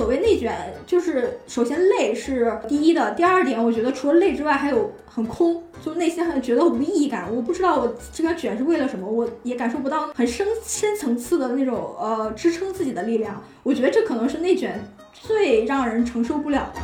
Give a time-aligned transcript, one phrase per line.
[0.00, 7.30] 所谓内卷，就是首先累是第一的，第二点，我觉得除了累之外，还有很空，就内心很觉得无意义感。
[7.30, 13.44] 我不知道我这个卷是为了什么，我也感受不到很深深层次的那种呃支撑自己的力量。
[13.62, 14.82] 我觉得这可能是内卷
[15.12, 16.80] 最让人承受不了的。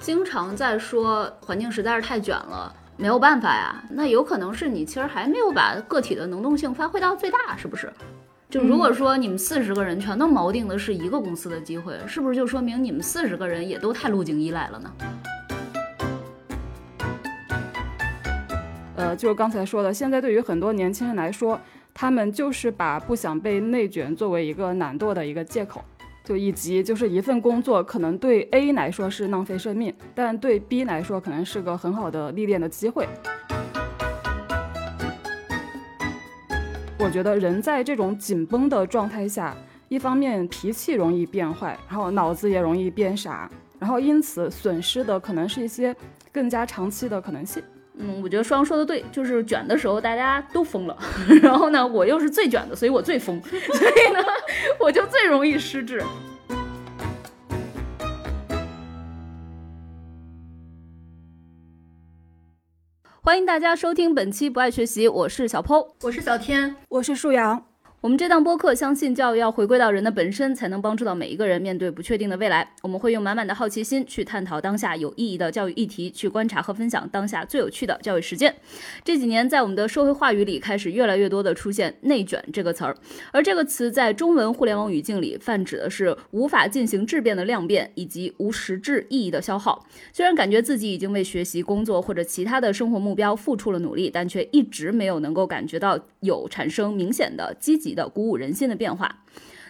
[0.00, 2.74] 经常在说环境实在是太卷了。
[2.98, 7.92] 没有办法呀，那有可能是你其实还没有把个体的能动性发挥到最大，是不是？
[8.48, 14.92] 就如果说你们四十个人全都锚定的是一个公司的机会，是不是就说明你们四十个人也都太路径依赖了呢？
[18.96, 21.60] 呃，就是刚才说的，现在对于很多年轻人来说，
[21.92, 25.84] 他们就是把不想被内卷作为一个懒惰的一个借口。
[26.26, 33.08] 就以及就是一份工作，可能对 A 来说是浪费生命，但对 B 来说可能是个很好的历练的机会。
[36.98, 39.56] 我觉得人在这种紧绷的状态下，
[39.88, 43.48] 一方面脾气容易变坏，然后脑子也容易变傻，
[43.78, 45.94] 然后因此损失的可能是一些
[46.32, 47.62] 更加长期的可能性。
[47.98, 50.96] 嗯，我觉得双说的对，就是卷的时候大家都疯了，
[51.42, 54.20] 然后呢，我又是最卷的，所以我最疯， 所以呢，
[54.78, 56.02] 我就最容易失智。
[63.22, 67.64] 欢迎大家收听本期不爱学习，我是小 Po，我是小天，我是树阳。
[68.06, 72.70] 我们这档播客相信教育要回归到人的本身，才能帮助到每一个人面对不确定的未来。
[72.82, 78.54] 我们会用满满的好奇心去探讨当下有意义的教育议题，去观察和分享当下最有趣的教育实践。
[79.02, 82.96] 这几年，在我们的社会话语里，开始越来越多的出现“内卷”这个词儿，
[83.32, 89.84] 而这个词在中文互联网语境里泛指的是无法进行质变的量变，以及无实质意义的消耗。
[90.12, 97.95] 虽然感觉自己已经为学习、工作或者其他的生活目标付出了努力，但却一直没有能够感觉到有产生明显的积极。
[97.96, 99.24] 的鼓舞人心的变化，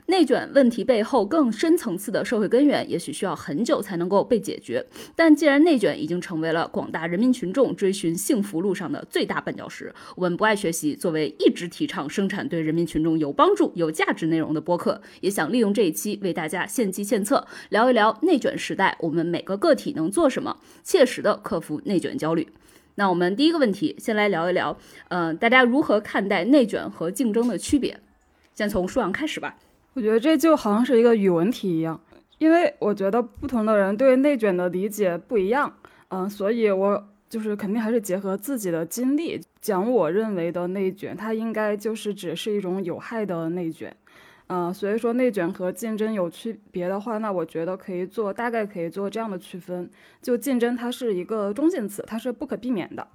[0.09, 4.85] 内卷问题背后更深层次的社会根源，也许需要很久才能够被解决。
[5.17, 22.47] 但既然内卷已经成为了广大人民群众追寻幸福路上的最大绊脚石，我们不爱学习作为一直提倡生产对人民群众有帮助、有价值内容的播客，也想利用这一期为大家献计献策，聊一聊内卷时代我们每个个体能做什么，切实的克服内卷焦虑。
[22.95, 24.79] 那我们第一个问题，先来聊一聊，
[25.09, 27.99] 呃，大家如何看待内卷和竞争的区别？
[28.57, 29.55] 先从舒阳开始吧。
[29.93, 32.01] 我觉得这就好像是一个语文题一样，
[32.39, 35.73] 因为我觉得不同的人对内卷的理解不一样，
[36.09, 43.95] 嗯，所以我就是肯定还是结合自己的经历讲我认为的内卷，它应该就是只是一种有害的内卷，
[44.47, 49.91] 嗯，所以说内卷和竞争有区别的话，那我觉得可以做大概可以做这样的区分，
[50.23, 53.07] 就竞争它是一个中性词，它是不可避免的。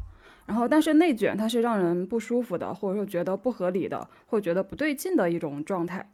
[0.48, 6.10] 然后，但是内卷它是让人不舒服的，或者说觉得不合理的，或觉得不对劲的一种状态，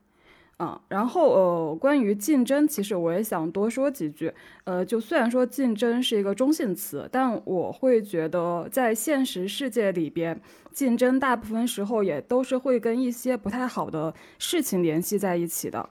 [0.57, 0.79] 啊。
[0.89, 4.31] 然后，呃，关于竞争，其实我也想多说几句。
[4.65, 10.39] 呃，就虽然说竞争是一个中性词，但我会觉得在现实世界里边，
[10.71, 15.89] 竞争大部分时候也都是会跟一些不太好的事情联系在一起的。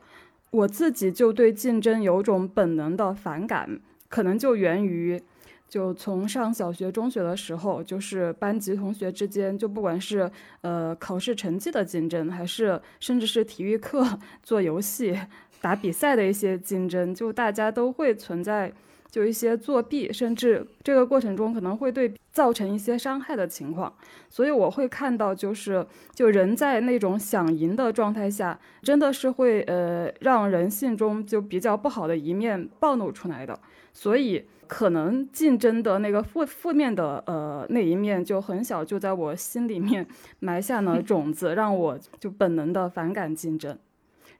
[0.53, 5.21] 我自己就对竞争有种本能的反感，可能就源于。
[5.69, 14.07] 就从上小学、中学的时候，就是班级同学之间，就不管是呃考试成绩的竞争，还是甚至是体育课
[14.43, 15.19] 做游戏、
[15.61, 18.73] 打比赛的一些竞争，就大家都会存在
[19.17, 23.91] 就一些作弊，甚至这个过程中可能会对造成一些伤害的情况。
[24.29, 33.59] 所以我会看到，就是就人在那种想赢的状态下，真的是会呃让人性中就比较不好的一面暴露出来的。
[33.95, 34.45] 所以。
[34.69, 40.05] 可能竞争的那个负负面的呃那一面就很小，就在我心里面
[40.41, 43.79] 埋下了种子，让我就本能的反感竞争。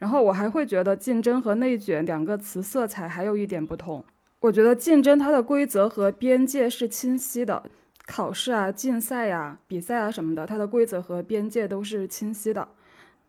[0.01, 4.05] 然后我还会觉得竞争和内卷两个词色彩还有一点不同。
[4.41, 7.65] 我觉得竞争它的规则和边界是清晰的，
[8.07, 12.69] 考试啊、竞赛呀、比赛啊什么的，它的规则和边界都是清晰的。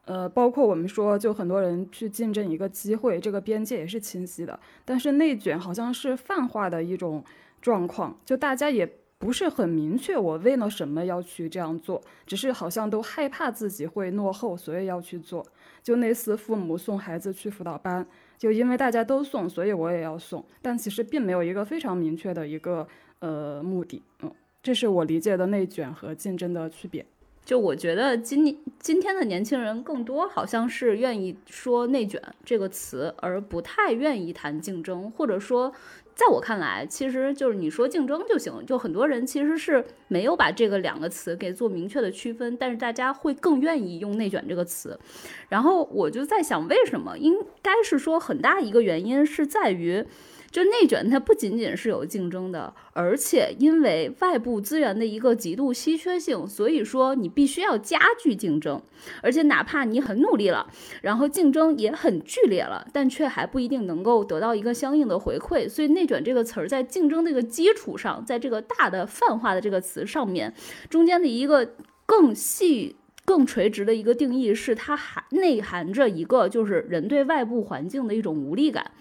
[0.05, 4.57] 呃，包括我们说，就很多人去竞争一个机会，这个边界也是清晰的。
[4.85, 7.23] 但是内卷好像是泛化的一种
[7.61, 15.45] 状况，就大家也不是很明确，我为了什么要去这样做，只是好像都害怕自己会落后，所以要去做。
[15.83, 18.05] 就类似父母送孩子去辅导班，
[18.37, 22.87] 就因为大家都送，所以我也要送，但其实并没有一个非常明确的一个
[23.19, 24.01] 呃目的。
[24.21, 24.31] 嗯，
[24.61, 27.05] 这是我理解的内卷和竞争的区别。
[27.43, 35.73] 就我觉得今今天的年轻人更多好像是愿意说“内卷”这个词，而不太愿意谈竞争，或者说。
[36.17, 44.99] 在我看来，其实就是你说竞争就行，就很多人其实是没有把这个两个词给做明确的区分，但是大家会更愿意用“内卷”这个词。
[45.47, 47.15] 然后我就在想，为什么？
[47.19, 50.03] 应该是说很大一个原因是在于。
[50.49, 58.81] 就内卷，它不仅仅是有竞争的，而且因为外部资源的一个极度稀缺性，所以说你必须要加剧竞争，
[59.21, 60.67] 而且哪怕你很努力了，
[61.01, 65.67] 然后竞争也很剧烈了，但却还不一定能够得到一个相应的回馈。
[65.69, 70.53] 所以内卷这个词儿在竞争这个基础上，在这个大的泛化的这个词上面，
[70.89, 71.73] 中间的一个
[72.05, 72.95] 更细、
[73.25, 78.91] 更垂直的一个定义是它含内含着一个就是人对外部环境的一种无力感。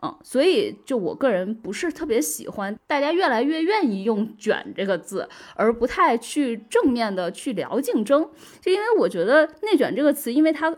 [0.00, 8.30] 嗯，所以就我个人不是特别喜欢，大家越来越愿意用“卷”这个字，而不太去正面的去聊竞争。
[8.60, 10.72] 就因为我觉得“内卷”这个词，因为它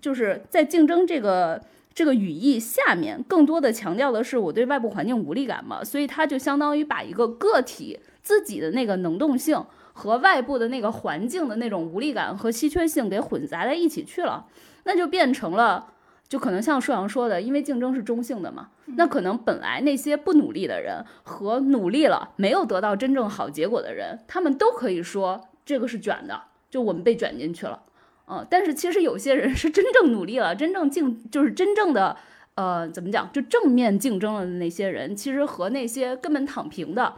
[0.00, 1.62] 就是在竞争这个
[1.94, 14.46] 这个语义下面，更多的强调的是我对外部环境无力感嘛，所以它就相当于把一个个体自己的那个能动性和外部的那个环境的那种无力感和稀缺性给混杂在一起去了，
[14.82, 15.92] 那就变成了。
[16.28, 27.80] 就可能像舒阳说的，因为竞争是中性的嘛，那可能本来那些不努力的人和努力了没有得到真正好结果的人，他们都可以说这个是卷的，就我们被卷进去了，
[28.26, 32.16] 嗯，但是其实有些人是真正努力了，真正竞就是真正的
[32.54, 37.14] 呃怎么讲，就正面竞争了的那些人，其实和那些根本躺平的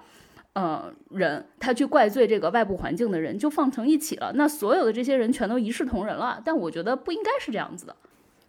[0.52, 7.96] 呃人，他去怪罪这个外部环境的人就放成一起了，那所有的这些人全都一视同仁了，但我觉得不应该是这样子的。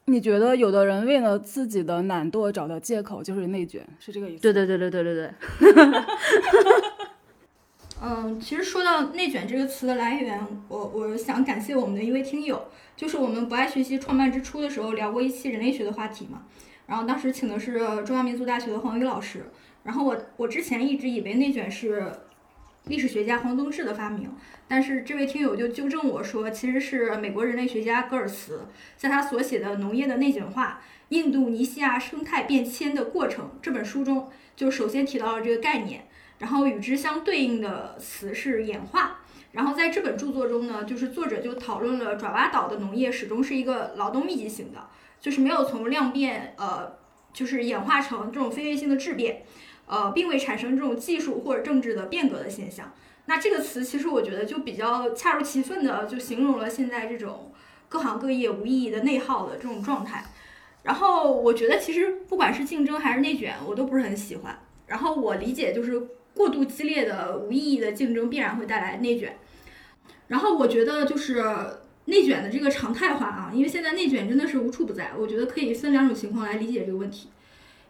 [0.09, 4.41] 你觉得有的人为了自己的懒惰找的借口就是内卷，是这个意思？
[4.41, 5.29] 对对对对对对对。
[8.01, 10.39] 嗯，其实说到内卷这个词的来源，
[10.69, 16.43] 我我想感谢我们的一位听友，就是我们不爱学习创办之初的时候聊过一期人类学的话题嘛，
[16.85, 19.47] 然后当时请的是中央民族大学的黄宇老师，
[19.83, 22.09] 然后我我之前一直以为内卷是。
[22.87, 24.29] 历史学家黄宗智的发明，
[24.67, 36.07] 但是这位听友就纠正我说，其实是美国人类学家戈尔茨在他所写的《农业的内卷化：印度尼西亚生态变迁的过程》这本书中，就首先提到了这个概念，
[36.39, 39.19] 然后与之相对应的词是演化。
[39.53, 44.87] 然后在这本著作中呢，就是作者就讨论了爪哇岛的农业始终是一个劳动密集型的，
[45.19, 46.97] 就是没有从量变呃，
[47.33, 49.43] 就是演化成这种飞跃性的质变。
[49.87, 52.93] 呃，并未产生这种技术或者政治的变革的现象。
[53.25, 57.51] 那这个词其实我觉得就比较恰如其分的就形容了现在这种
[57.89, 60.23] 各行各业无意义的内耗的这种状态。
[60.83, 64.57] 然后我觉得其实不管是竞争还是内卷，我都不是很喜欢。
[64.85, 65.99] 然后我理解就是
[66.33, 69.37] 过度激烈的无意义的竞争必然会带来内卷。
[70.27, 71.43] 然后我觉得就是
[72.05, 75.11] 内卷的这个常态化啊，因为现在内卷真的是无处不在。
[75.17, 77.27] 我觉得可以分两种情况来理解这个问题。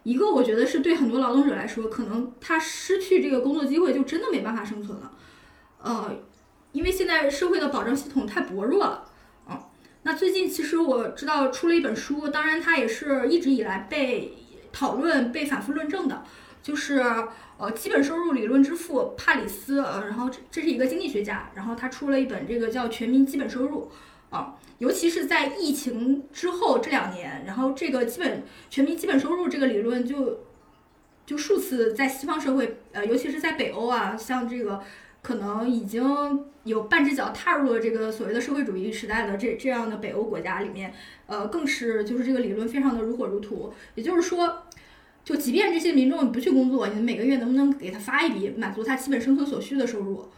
[0.07, 5.11] 一个我觉得是对很多劳动者来说，可能他失去这个工作机会就真的没办法生存了，
[5.83, 6.15] 呃，
[6.71, 9.03] 因为现在社会的保障系统太薄弱了，
[9.49, 9.59] 嗯，
[10.03, 14.37] 那最近其实我知道出了一本书，当然它也是一直以来被
[14.71, 16.23] 讨论、被反复论证的，
[16.63, 17.03] 就是
[17.57, 23.91] 呃基本收入理论之父帕里斯，呃，然后这这是一个经济学家，然后他出了一本这个叫《全民基本收入》，
[24.33, 24.55] 啊。
[24.79, 30.41] 尤其是在疫情之后这两年，然后这个基本全民基本收入这个理论就
[31.25, 34.81] 就数次在西方社会，呃，尤其是在北欧啊，像这个
[35.21, 40.93] 可能已经有半只脚踏入了这个所谓的社会主义时代的这这样的北欧国家里面，
[41.25, 43.73] 呃，更是就是这个理论非常的如火如荼。
[43.95, 44.63] 也就是说，
[45.23, 50.29] 就即便这些民众不去工作，你每个月能不能给他发一笔满足他基本生存所需的收入？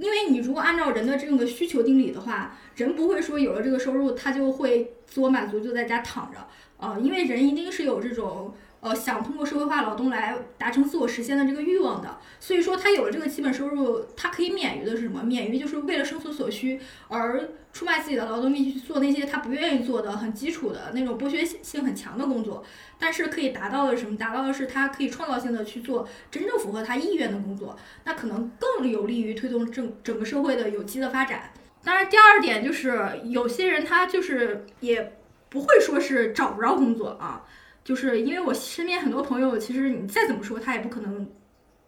[0.00, 6.38] 因为你如果按照人的这个需求定理的话，人不会说有了这个收入，他就会自我满足，就在家躺着，
[6.78, 8.52] 呃，因为人一定是有这种。
[8.80, 15.22] 呃，想通过社会化劳动来达成自我实现的这个欲望的，所以说他有了这个基本收入，他可以免于的是什么？
[15.22, 22.64] 免于就是为了生存所需而出卖自己的劳动力去做那些他不愿意做的很基础的那种剥削性很强的工作，
[22.98, 24.16] 但是可以达到的什么？
[24.16, 31.52] 达到的是他可以创造性的去做真正符合他意愿的工作，那可能更有利于推动整整个社会的有机的发展。
[31.84, 35.18] 当然，第二点就是有些人他就是也
[35.50, 37.44] 不会说是找不着工作啊。
[37.82, 41.28] 就是因为我身边很多朋友，其实你再怎么说，他也不可能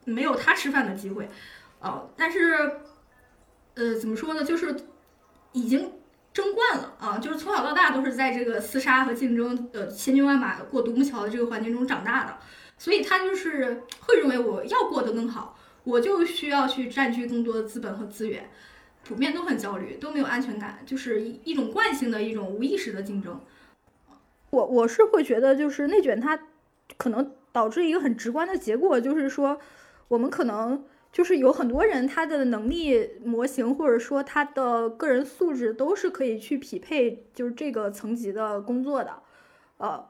[0.04, 1.28] 没有他吃饭的机会，
[1.80, 2.72] 哦，但是，
[3.74, 4.42] 呃，怎么说呢？
[4.42, 4.74] 就是
[5.52, 5.92] 已经
[6.32, 12.38] 争惯了啊，就是从小到大都是在这个厮杀和竞争，呃，千军万马过独木桥的这个环境中长大的，
[12.78, 18.50] 所以他就是会认为我要过得更好，我就需要去占据更多的资本和资源，
[19.04, 23.38] 普遍都很焦虑，都没有安全感，就是一一种惯性的一种无意识的竞争。
[24.52, 26.38] 我我是会觉得，就是内卷它
[26.96, 29.58] 可能导致一个很直观的结果，就是说
[30.08, 39.22] 我们可能就是有很多人他的能力模型或者说他的个人素质都是可以去匹配就是这个层级的工作的，
[39.78, 40.06] 呃，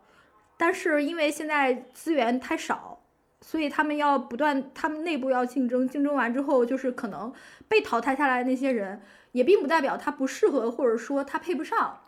[0.56, 2.99] 但是因为现在资源太少。
[3.44, 7.32] 所以他们要不断，他们内部要竞争，竞争完之后，就是可能
[7.66, 12.01] 被淘汰下来那些人，也并不代表他不适合，或者说他配不上。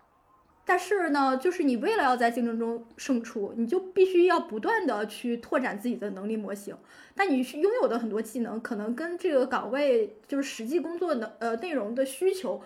[0.64, 6.76] 但是呢，就是你为了要在竞争中胜出，你就必须要不断的去拓展自己的能力模型。
[7.14, 12.62] 但你拥有的很多技能，可能跟这个岗位就是实际工作的呃内容的需求，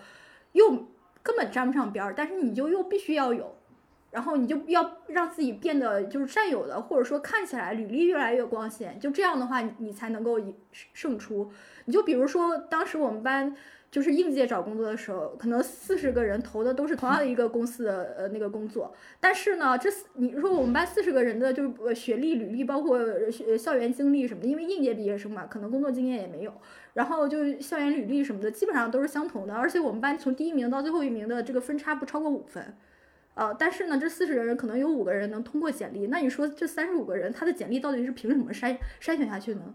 [0.53, 0.87] 又
[1.21, 2.13] 根本沾不上边儿。
[2.15, 3.55] 但是你就又必须要有。
[4.11, 10.39] 然后你就要让自己变得就是占有的，或者说看起来履历越来越光鲜，就这样的话，你你才能够
[10.93, 11.51] 胜出。
[11.85, 13.55] 你就比如说，当时我们班
[13.91, 22.99] 就是应届找工作的时候，可能四十个人投的都是同样的一个公司的呃那个工作，但是呢，这你说我们班四十个人的就是学历、履历，包括
[23.57, 26.53] 校园经历什么的，因为应届毕业生嘛，可能工作经验也没有，
[26.93, 32.75] 然后就校园履历什么的基本上都是相同的，而且我们班从第一名到最后一名的这个分差不超过五分。
[33.35, 39.73] 呃，但是呢，这四十个人可能有五个人能通过简历，那你说这三十五个人他的简历到底是凭什么筛筛选下去呢？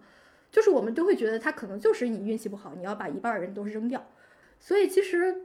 [0.54, 4.06] 就是我们都会觉得他可能就是你运气不好，你要把一半人都扔掉。
[4.60, 5.42] 所以其实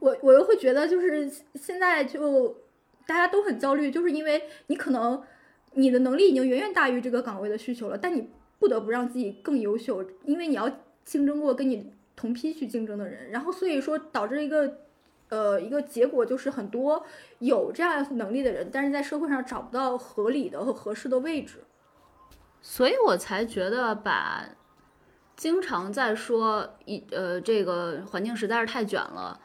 [0.00, 2.56] 我我又会觉得，就是现在就
[3.06, 5.22] 大家都很焦虑，就是因为你可能
[5.74, 10.68] 你的能力已经远远大于这个岗位的需求了，但你不得不让自己更优秀，因为你要
[11.04, 14.78] 竞争过跟你同批去竞争的人，然后所以说导致一个。
[15.30, 17.04] 呃，一个结果就是很多
[17.40, 21.58] 有这样能力的人，但是在社会上找不到合理的和合适的位置，
[22.60, 24.44] 所以我才觉得把
[25.36, 29.40] 经常在说一呃这个环境实在是太卷了，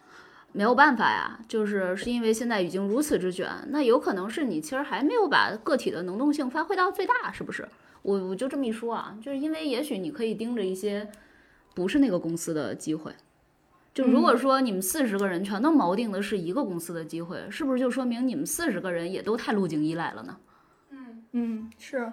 [0.52, 7.68] 没有办法呀，就是是因为现在已经如此之卷，那有可能是你其实还没有把个体的能动性发挥到最大，是不是？
[8.02, 11.10] 我我就这么一说啊，就是因为也许你可以盯着一些
[11.74, 13.14] 不是那个公司的机会。
[13.94, 20.38] 就如果说你们四十个人全都锚定的是一个公司的机会，是不是就说明你们四十个人也都太路径依赖了呢？
[20.90, 22.12] 嗯嗯，是。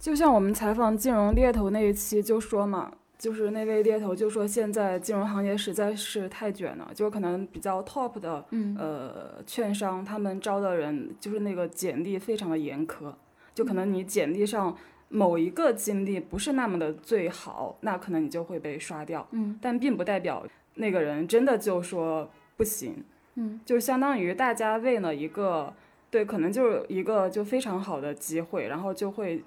[0.00, 8.42] 就像我们采访金融猎头那一期就说嘛，就是那位猎头就说现在金融行业实在是太卷了，就可能比较 top 的
[8.78, 13.12] 呃券商他们招的人就是那个简历非常的严苛，
[13.54, 14.74] 就可能你简历上
[15.10, 19.28] 某一个经历不是那么的最好，那可能你就会被刷掉。
[19.32, 20.46] 嗯，但并不代表。
[20.76, 23.04] 那个人真的就说不行，
[23.34, 25.74] 嗯，就相当于大家为了一个，
[26.08, 29.42] 对，可能就是一个就非常好的机会，然后就会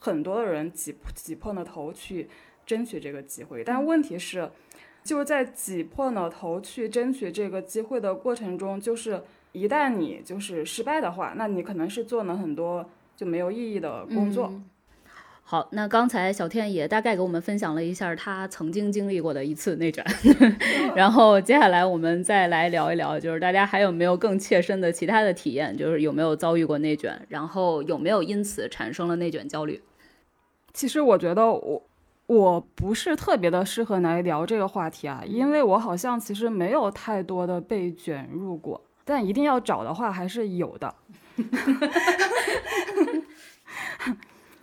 [0.00, 2.28] 很多的人挤挤破了头去
[2.66, 3.62] 争取这个机会。
[3.62, 4.50] 但问题是，
[5.04, 14.52] 就是在挤破了头去争取这个机会的过程中，就是一旦你就是失败的话，那你可能是做了很多就没有意义的工作。
[15.42, 20.04] 好，那刚才小天也大概给我们分享了一下他曾经经历过的一次内卷，
[20.94, 29.82] 然后接下来我们再来聊一聊，就是大家还有没有更切身的其他的体验，就是有没有遭遇过内卷，然后有没有因此产生了内卷焦虑？
[30.72, 31.82] 其实我觉得我
[32.26, 40.94] 我不是特别的适合来聊这个话题啊，因为我好像其实没有太多的被卷入过，但一定要找的话还是有的。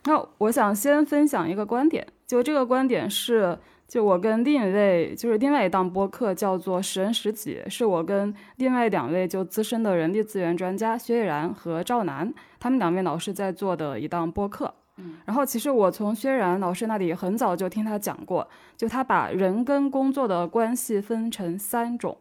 [0.05, 14.73] 那我想先分享一个观点，就这个观点是，就我跟另一位，就是另外一档播客叫做《识人识己》，是我跟另外两位就资深的人力资源专家薛逸然和赵楠，他们两位老师在做的一档播客。
[14.97, 22.17] 嗯，然后其实我从薛然老师那里很早就听他讲过，就他把人跟工作的关系分成三种，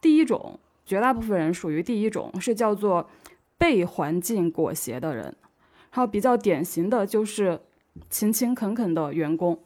[0.00, 3.08] 第一种，绝大部分人属于第一种，是叫做
[3.56, 5.24] 被环境裹挟的人。
[5.92, 7.60] 然后比较典型的就是
[8.08, 9.58] 勤勤恳恳的员工，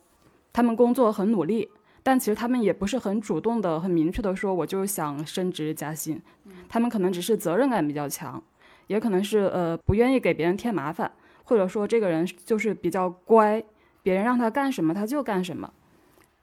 [0.52, 1.68] 他们工作很努力，
[2.02, 6.22] 但其实他们也不是很主动的、很明确的说，我就想升职加薪。
[6.68, 8.42] 他们可能只是责任感比较强，
[8.86, 11.12] 也可能是呃不愿意给别人添麻烦，
[11.44, 13.62] 或者说这个人就是比较乖，
[14.02, 15.72] 别人让他干什么他就干什么。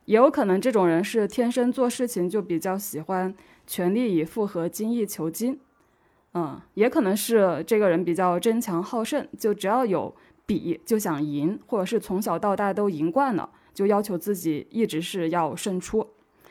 [0.06, 3.34] 也有可能这种人是天生做事情就比较喜欢
[3.68, 5.60] 全力以赴和精益求精。
[6.34, 10.16] 嗯，也可能是这个人比较争强好胜，就只要有
[10.46, 16.08] 比就想赢，或者是从小到大都赢惯了，就要求自己一直是要胜出。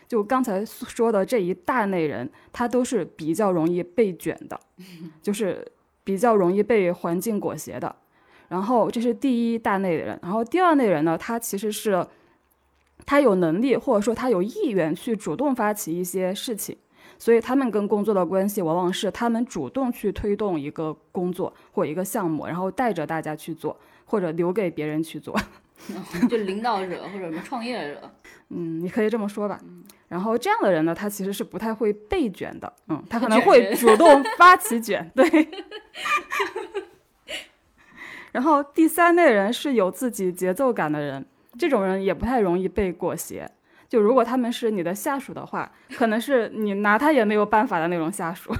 [0.06, 4.58] 就刚才说的这一大类人，他都是比较容易被卷的，
[5.22, 5.66] 就是
[6.04, 7.96] 比较容易被环境裹挟的。
[8.50, 12.04] 然后这是第一大类人，然后第二类人呢，他其实是
[13.06, 16.76] 他有能力或者说他有意愿去主动发起一些事情，
[17.16, 25.34] 所以他们跟工作的关系往往是他们主动去推动一个工作或一个项目，然后带着大家去做，或者留给别人去做。
[26.28, 28.10] 就领导者或者什么创业者，
[28.48, 29.58] 嗯，你可以这么说吧。
[30.08, 35.24] 然后这样的人呢，他其实是不太会被卷的，嗯，他可能会主动发起卷，对。
[38.32, 41.24] 然后第三类人是有自己节奏感的人，
[41.58, 43.50] 这种人也不太容易被裹挟。
[43.88, 48.52] 就如果他们是你的下属的话，可能是你拿他也没有办法的那种下属；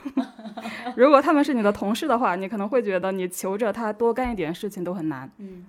[0.96, 5.30] 如果他们是你的同事的话，你可能会觉得你求着他多干一点事情都很难。
[5.38, 5.66] 嗯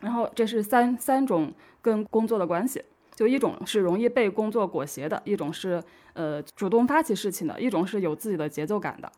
[0.00, 1.52] 然后这是三三种
[1.82, 2.82] 跟工作的关系，
[3.14, 9.10] 就一种是容易被工作裹挟的，一种是呃主动发起事情的，一种是有自己的节奏感的。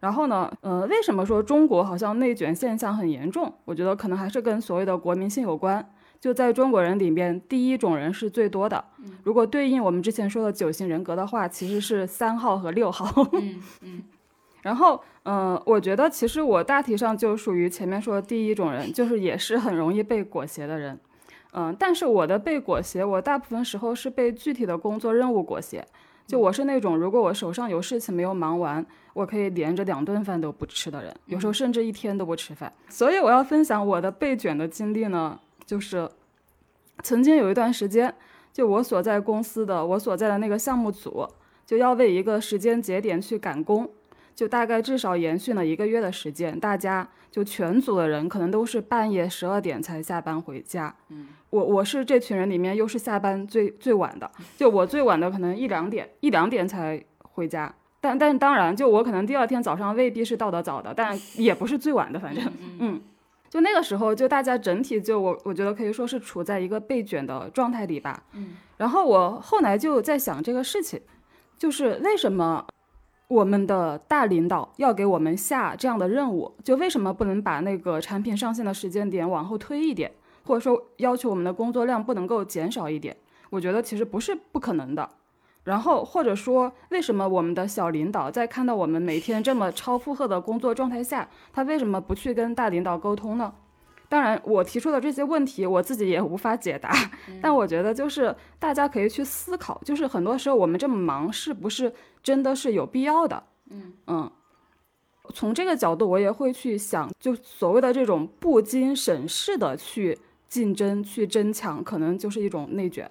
[0.00, 3.52] 然后呢，呃，为什么说中国好像内卷现象很严重？
[3.64, 5.86] 我觉得可能还是跟所谓的国民性有关。
[6.20, 8.82] 就在中国人里面，第一种人是最多的。
[9.24, 13.28] 如果对应我们之前说的九型人格的话，其实是三号和六号。
[13.32, 14.02] 嗯嗯
[14.62, 20.98] 然后，嗯、我觉得其实我大体上就属于前面说的第一种人，就是也是很容易被裹挟的人。
[21.52, 25.86] 嗯、但是我的被裹挟，我大部分时候是被具体的工作任务裹挟。
[26.26, 32.72] 就我是那种，如果我手上有事情没有忙完，我可以连着两顿饭都不吃的人，有时候甚至一天都不吃饭。
[32.88, 36.08] 所以我要分享我的被卷的经历呢，就是
[37.02, 38.14] 曾经有一段时间，
[38.52, 41.28] 就我所在公司的我所在的那个项目组，
[41.66, 43.90] 就要为一个时间节点去赶工。
[44.34, 50.94] 就大概至少延续了一个月的时间，大家就全组的人可能都是半夜十二点才下班回家。
[51.08, 57.74] 嗯，我我是这群人里面又是下班最最晚的，就我最晚的可能一两点一两点才回家。
[58.00, 63.00] 但但当然，就我可能第二天早上未必是到得早的，但也不是最晚的，反正嗯。
[63.48, 68.24] 就那个时候，就大家整体就我我觉得可以说是处在一个被卷的状态里吧。
[68.32, 68.56] 嗯。
[68.78, 71.00] 然后我后来就在想这个事情，
[71.56, 72.66] 就是为什么
[73.28, 80.12] 我们的大领导要给我们下这样的任务，就为什么不能把那个产品上线的时间点往后推一点，
[80.44, 83.16] 或者说要求我们的工作量不能够减少一点？
[83.50, 85.08] 我觉得其实不是不可能的。
[85.64, 93.54] 然后或者说，为什么我们的小领导在看到我们每天这么超负荷的工作状态下，他为什么不去跟大领导沟通呢？
[94.14, 96.94] 当然，我提出的这些问题，我自己也无法解答。
[97.42, 103.42] 但我觉得，就是大家可以去思考，就是很多时候我们这么忙，是不是真的是有必要的？
[104.06, 104.30] 嗯
[105.32, 110.16] 从这个角度，我也会去想，就所谓的这种不经审视的去
[110.48, 113.10] 竞争、去争抢，可能就是一种内卷。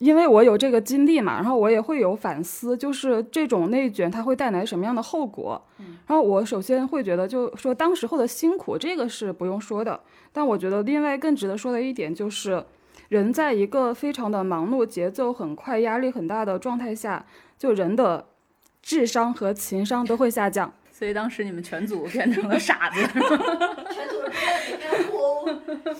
[0.00, 5.62] 因为我有这个经历嘛，然后我也会有反思，就是这种内卷它会带来什么样的后果。
[6.06, 10.00] 然后我首先会觉得，就说当时候的辛苦，这个是不用说的。
[10.32, 12.64] 但我觉得另外更值得说的一点就是，
[13.10, 17.26] 人在一个非常的忙碌、节奏很快、压力很大的状态下，
[17.58, 18.24] 就人的
[18.80, 20.72] 智商和情商都会下降。
[20.90, 23.00] 所以当时你们全组变成了傻子。
[23.02, 25.90] 全组人都在里面哭。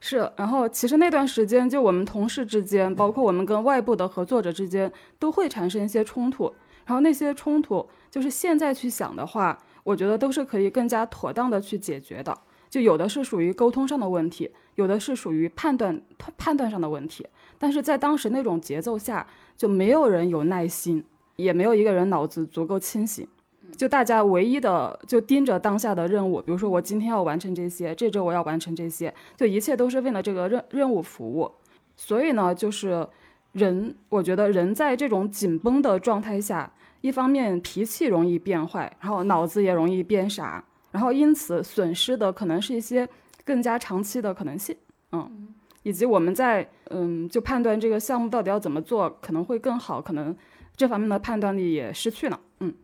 [0.00, 6.52] 是，然后其实那段时间，就我们同事之间，包括我们跟外部的合作者之间，都会产生一些冲突。
[6.86, 12.36] 然后那些冲突，就是现在去想的话，我觉得都是可以更加妥当的去解决的。
[12.70, 16.00] 就有的是属于沟通上的问题，有的是属于判断
[16.38, 17.26] 判断上的问题。
[17.58, 21.04] 但是在当时那种节奏下，就没有人有耐心，
[21.36, 23.28] 也没有一个人脑子足够清醒。
[23.76, 31.50] 就大家唯一的就盯着当下的任务，比如说我今天要完成这些，这周我要完成这些，就一切都是为了这个任任务服务。
[31.96, 33.06] 所以呢，就是
[33.52, 36.70] 人，我觉得人在这种紧绷的状态下，
[37.00, 43.08] 一方面脾气容易变坏，然后脑子也容易变傻，然后因此损失的可能是一些
[43.44, 44.76] 更加长期的可能性，
[45.12, 45.48] 嗯，
[45.82, 50.34] 以及我们在嗯就判断这个项目到底要怎么做可能会更好，可能
[50.76, 52.74] 这方面的判断力也失去了，嗯。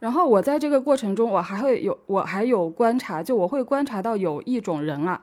[0.00, 5.20] 然后我在这个过程中，我还会有，我还有观察，就我会观察到有一种人啊，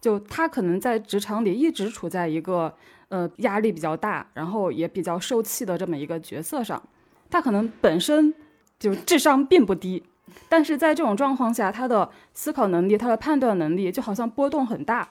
[0.00, 2.74] 就他可能在职场里一直处在一个
[3.08, 6.82] 呃压力比较大，然后也比较受气的这么一个角色上，
[7.30, 8.34] 他可能本身
[8.78, 10.02] 就智商并不低，
[10.48, 15.08] 但是在这种状况下，他的思考能力、他的判断能力就好像波动很大，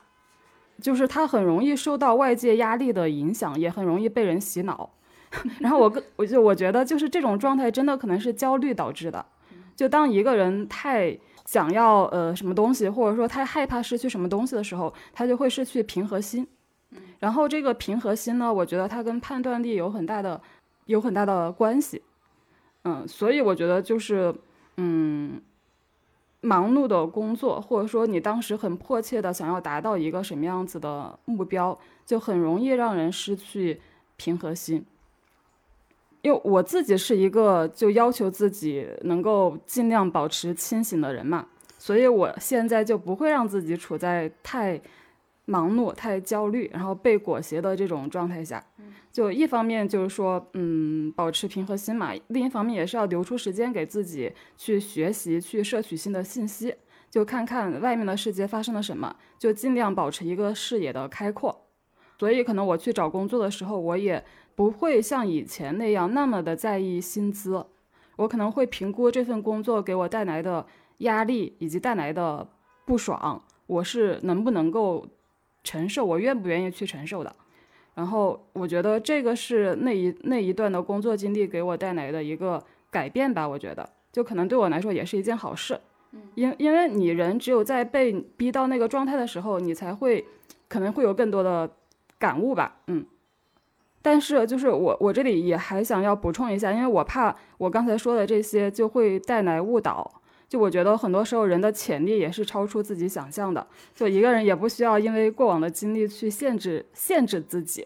[0.79, 4.91] 就是他很容易受到外界压力的影响，也很容易被人洗脑。
[5.59, 9.25] 然后我跟我就我觉得就是这种状态真的可能是焦虑导致的，
[9.75, 16.47] 就当一个人太想要呃什么东西，或者说太害怕失去什么东西的时候，他就会失去平和心。
[17.19, 20.39] 然后这个平和心呢，我觉得它跟判断力有很大的
[20.85, 22.01] 有很大的关系。
[22.83, 24.33] 嗯，所以我觉得就是
[24.77, 25.41] 嗯
[26.41, 33.81] 忙碌的工作，或者说你当时很迫切的想要达到一个什么样子的目标，就很容易让人失去
[34.15, 34.85] 平和心。
[36.21, 44.81] 因为我自己是一个就要求自己能够尽量保持清醒的人嘛，所以我现在就不会让自己处在太
[45.45, 48.63] 忙碌、太焦虑，然后被裹挟的这种状态下。
[49.11, 56.75] 就一方面就是说，嗯，保持平和心嘛；另一方面也是要留出时间给自己去学习、去摄取新的信息，
[57.09, 61.63] 就看看外面的世界发生了什么，就尽量保持一个视野的开阔。
[62.19, 64.23] 所以可能我去找工作的时候，我也
[64.57, 67.63] 不会像以前那样那么的在意薪资，
[68.15, 70.65] 我可能会评估这份工作给我带来的
[70.97, 72.47] 压力以及带来的
[72.83, 75.07] 不爽，我是能不能够
[75.63, 77.35] 承受，我愿不愿意去承受的。
[77.93, 83.47] 然后我觉得这个是那一那一段的工作经历给我带来的一个改变吧。
[83.47, 85.79] 我觉得就可能对我来说也是一件好事，
[86.33, 90.25] 因因为你人只有在被逼到那个状态的时候，你才会
[90.67, 91.69] 可能会有更多的
[92.17, 92.77] 感悟吧。
[92.87, 93.05] 嗯，
[94.09, 100.09] 但是就是我我这里也还想要补充一下，因为我怕我刚才说的这些就会带来误导。
[100.47, 107.85] 就我觉得很多时候人的潜力也是超出自己想象的，就一个人也不需要因为过往的经历去限制限制自己，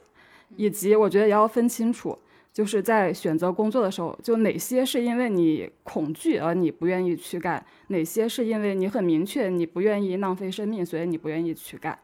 [0.58, 2.16] 以及我觉得也要分清楚，
[2.54, 11.98] 就是在选择工作的时候，就哪些是因为你恐惧而你不愿意去干，哪些是因为你很明确你不愿意浪费生命，所以你不愿意去干。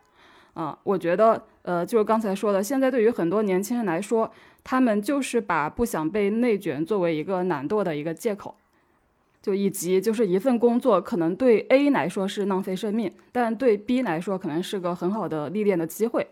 [0.58, 4.32] 啊，我觉得呃，就是刚才说的，现在对于很多年轻人来说，
[4.63, 8.56] 他们就是把不想被内卷作为一个懒惰的一个借口。
[9.39, 16.28] 就以及就是一份工作，可能对 A 来说是浪费生命，但对 B 来说可能是个很好的历练的机会，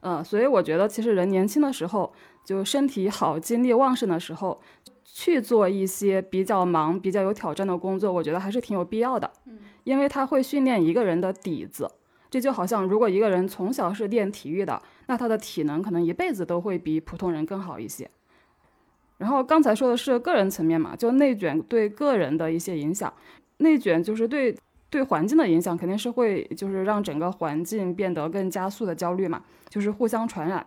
[0.00, 2.12] 呃，所以我觉得其实人年轻的时候，
[2.44, 4.60] 就身体好、精力旺盛的时候，
[5.04, 9.30] 去做一些比较忙、比较有挑战的工作，我觉得还是挺有必要的。
[9.46, 11.90] 嗯，因为它会训练一个人的底子，
[12.30, 18.08] 这就好像如果一个人从小是练体育的，那他的体能可能一辈子都会比普通人更好一些。
[19.16, 23.12] 然后刚才说的是个人层面嘛，就内卷对个人的一些影响，
[23.56, 24.56] 内卷就是对
[24.90, 30.64] 对环境的影响，肯定是会就是让整个环境变得更加速的焦虑嘛，就是互相传染。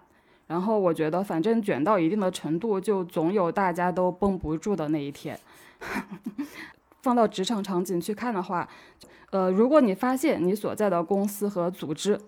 [0.47, 5.39] 然后我觉得反正卷到一定的程度，就总有大家都绷不住的那一天。
[7.01, 8.67] 放到职场场景去看的话，
[9.31, 12.21] 呃，如果你发现你所在的公司和组织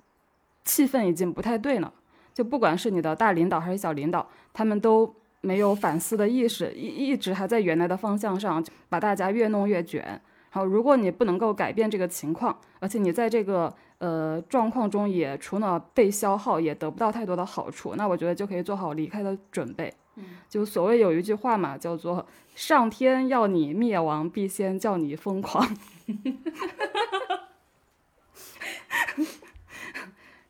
[0.66, 1.94] 气氛已经不太对了，
[2.34, 5.14] 就不管是你的大领导还是小领导，他们都。
[5.46, 10.22] 没有反思的意识，一一直还在原来的方向上，把大家越弄越卷。
[10.50, 19.94] 好，如果你不能够改变这个情况，而且你在这个呃状况中也除了被消耗，也得不到太多的好处，那我觉得就可以做好离开的准备。
[20.16, 25.68] 嗯，就所谓有一句话嘛，叫做“上天要你灭亡，必先叫你疯狂”。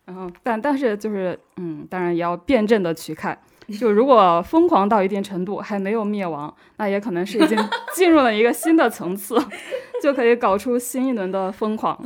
[0.05, 3.39] 然后，但但是就是嗯，当然也要辩证的去看。
[3.79, 7.57] 就如果疯狂到一定程度还没有灭亡，那也可能是已经
[7.95, 9.37] 进入了一个新的层次，
[10.03, 11.97] 就可以搞出新一轮的疯狂。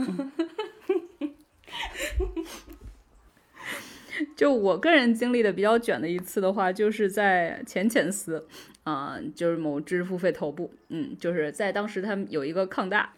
[4.35, 8.47] 就我个人经历的比较卷的一次的话，就是在前前司。
[8.83, 13.13] 啊，就是某知识付费头部，嗯，就是在当时他们有一个抗大，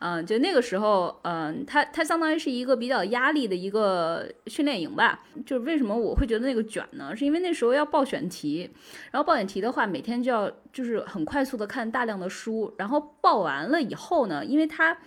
[0.00, 5.22] 嗯，就那个时候，嗯，它它相当于是一个比较压力的一个训练营吧。
[5.46, 7.14] 就是为什么我会觉得那个卷呢？
[7.14, 8.68] 是因为那时候要报选题，
[9.12, 14.98] 然后报选题的话，每天就要就是很快速的看大量的书，然后报完了以后呢，因为它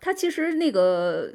[0.00, 1.32] 它其实那个。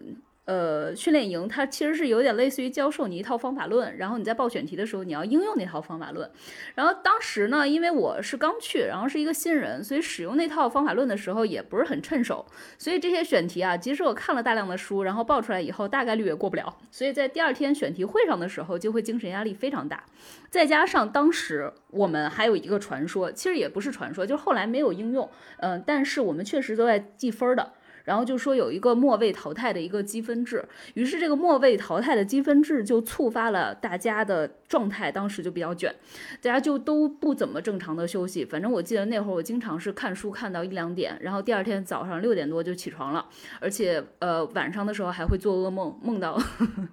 [0.50, 6.28] 呃，训练营它其实是有点类似于教授你一套方法论，然后你在报选题的时候你要应用那套方法论。
[6.74, 12.44] 然后当时呢，因为我是刚去，然后是一个新人，所以使用那套方法论的时候也不是很趁手。
[12.80, 16.76] 所以这些选题啊，即使我看了大量的书，然后报出来以后，大概率也过不了。
[16.90, 20.04] 所以在第二天选题会上的时候，就会精神压力非常大。
[20.50, 25.30] 再加上当时我们还有一个传说，其实也不是传说，就是后来没有应用。
[25.58, 27.74] 嗯，但是我们确实都在记分的。
[28.10, 35.94] 然后就说有一个末位淘汰的一个积分制，于是这个末位淘汰的积分制就触发了大家的状态，当时就比较卷，
[36.42, 38.44] 大家就都不怎么正常的休息。
[38.44, 43.24] 反正我记得那会儿我经常是看书看到一两点，然后第二天早上六点多就起床了，
[43.60, 46.42] 而且呃晚上的时候还会做噩梦，梦到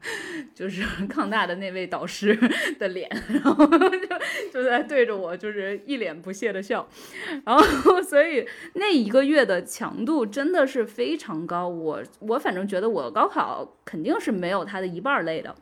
[0.54, 2.38] 就是抗大的那位导师
[2.78, 6.86] 的脸，然后就就在对着我就是一脸不屑的笑，
[7.46, 11.05] 然后所以那一个月的强度真的是非。
[11.06, 15.54] 非常高，我我反正觉得我高考肯定是没有他的一半累的。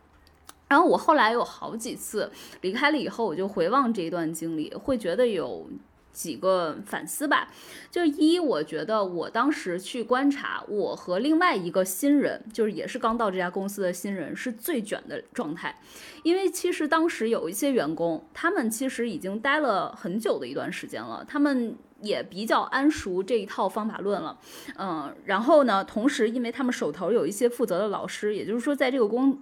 [0.67, 2.31] 然后我后来有好几次
[2.63, 5.69] 离开了以后，我就回望这一段经历，会觉得有
[6.15, 7.49] 几个反思吧。
[7.91, 15.79] 就一，我觉得我当时去观察，我和另外一个新人，就是也是刚到这家公司的新人，是最卷的状态。
[16.23, 24.39] 因为其实当时有一些员工，他们其实已经待了很久的一段时间了，他们也比较谙熟这一套方法论了。
[24.79, 29.39] 嗯，然后呢，同时因为他们手头有一些负责的老师，也就是说，在这个公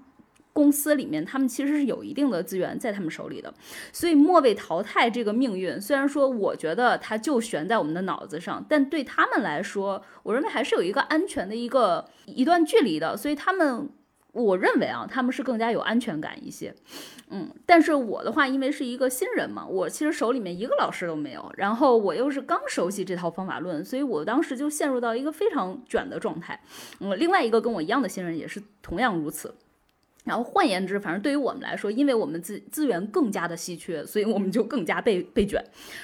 [0.52, 3.52] 公司里面，他们其实是有一定的资源在他们手里的，
[3.92, 13.88] 所以末位淘汰这个命运，虽然说我觉得它就悬在我们的脑子上，但对他们来说，我认为还是有一个安全的一个一段距离的，所以他们，
[14.32, 16.74] 我认为啊，他们是更加有安全感一些，
[17.30, 26.60] 嗯，但是我的话，因为是一个新人嘛，我其实手里面一个老师都没有，然后我又是刚熟悉这套方法论，所以我当时就陷入到一个非常卷的状态，
[27.00, 29.54] 嗯，另外一个跟我一样的新人也是同样如此。
[30.24, 35.60] 然后换言之，反正对于我们来说，因为我们资资源更加的稀缺，所以我们就更加被被卷。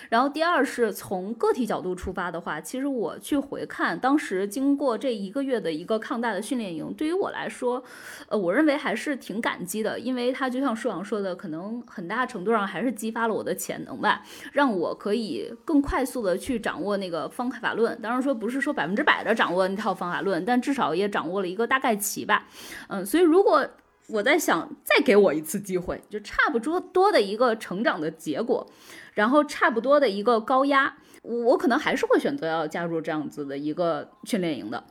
[0.08, 7.82] 然后第二是从个体角度出发的话，其实我去回看当时经过这一个月的一个抗大的训练营，对于我来说，
[8.28, 17.96] 呃，我认为还是挺感激的，因为它就像舒阳说的，可能很大程度上还是激发了我的潜能吧，让我可以更快速的去掌握那个方法论。
[18.02, 22.48] 当然说不是说百分之百的掌握那套方法论，但至少也掌握了一个大概齐吧。
[22.88, 23.64] 嗯，所以如果
[24.08, 28.66] 我在想，再给我一次机会，就差不多多的一个成长的结果，
[29.12, 34.82] 然后差不多的一个高压，我可能还是会选择要加入这样子的一个训练营的，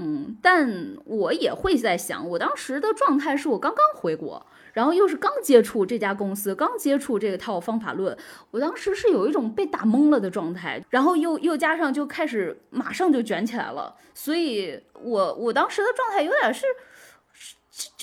[0.00, 8.18] 嗯，但我也会在想，我当时的状态是我刚刚回国，然后又是刚接触这家公司，刚接触这套方法论，
[8.50, 16.66] 我当时是有一种被打懵了的状态，然后又又加上就开始马上就卷起来了，所以我我当时的状态有点是。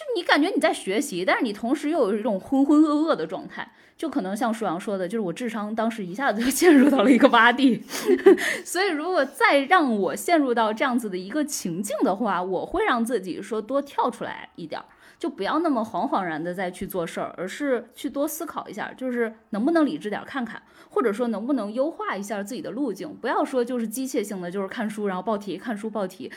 [0.01, 7.83] 就你感觉你在学习，但是你同时又有一种浑浑噩噩的状态，就可能像舒阳说的，就是我智商当时一下子就陷入到了一个洼地。
[8.65, 14.81] 所以如果再让我陷入到这样子的一个情境的话，我会让自己说多跳出来一点，
[15.19, 26.31] 就不要那么惶惶然的再去做事儿，而是去多思考一下，就是能不能理智点看看，或者说能不能优化一下自己的路径，不要说就是机械性的就是看书然后报题，看书报题。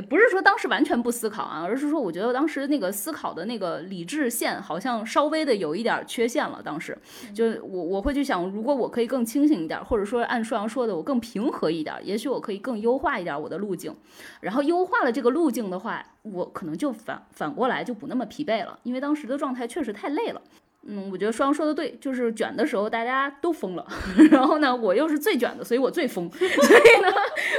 [0.00, 6.62] 呃，不是说当时完全不思考啊，而是说我觉得当时那个思考的那个理智线好像稍微的有一点缺陷了。
[6.62, 6.96] 当时
[7.34, 13.94] 就我我会去想，如果我可以更清醒一点，或者说按舒阳说的，我更平和一点，也许我可以更优化一点我的路径。
[14.40, 20.40] 然后优化了这个路径的话，我可能就反反过来就不那么疲惫了，因为当时的状态确实太累了。
[20.86, 23.86] 嗯，我觉得双说的对，就是卷的时候大家都疯了，
[24.32, 27.08] 然后呢，我又是最卷的，所以我最疯， 所以呢，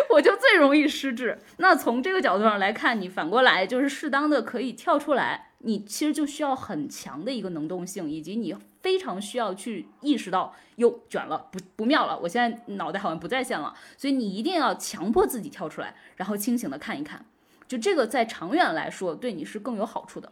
[0.10, 1.38] 我就最容易失智。
[1.58, 17.24] 那从这个角度上来看，你反过来就是适当的可以跳出来，你其实就需要很强的一个能动性，以及你非常需要去意识到，哟，卷了，不不妙了，我现在脑袋好像不在线了，所以你一定要强迫自己跳出来，然后清醒的看一看，
[17.68, 20.32] 就这个在长远来说对你是更有好处的。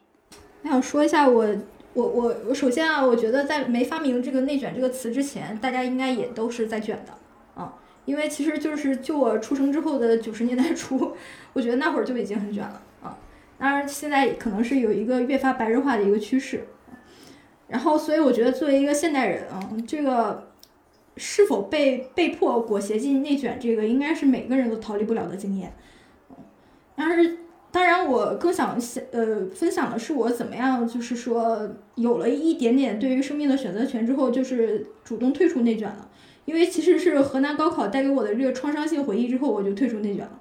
[0.64, 1.56] 我想说一下我。
[1.94, 7.14] 我我我首先啊，我觉得在没发明这个“内卷”这个词之前，大家应该也都是在卷的
[7.60, 7.74] 啊，
[8.06, 11.14] 因为其实就是就我出生之后的九十年代初，
[11.54, 13.18] 我觉得那会儿就已经很卷了啊。
[13.58, 16.68] 当然现在可能是有一个越发白热化的一个趋势，
[17.68, 20.48] 然后所以我觉得作为一个现代人啊，这个
[21.18, 25.74] 是否被被迫裹挟进内卷，这个应该是每个人都逃离不了的经验，
[26.96, 27.40] 但是。
[27.72, 28.76] 当然，我更想
[29.12, 36.10] 呃分享的是我怎么样，就是说有了一点点对于生命的选择权之后，就是主动退出内卷了。
[36.46, 40.32] 因为其实是河南高考带给我的这个创伤性回忆之后，我就退出内卷了。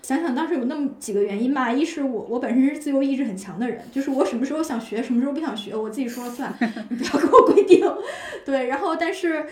[0.00, 6.50] 想想当时有那么几个原因吧，一是我我本身是自由意志很强的人，就是我什么时候想学，什么时候不想学，我自己说了算，
[6.88, 7.84] 不要给我规定。
[8.46, 9.44] 对，然后但是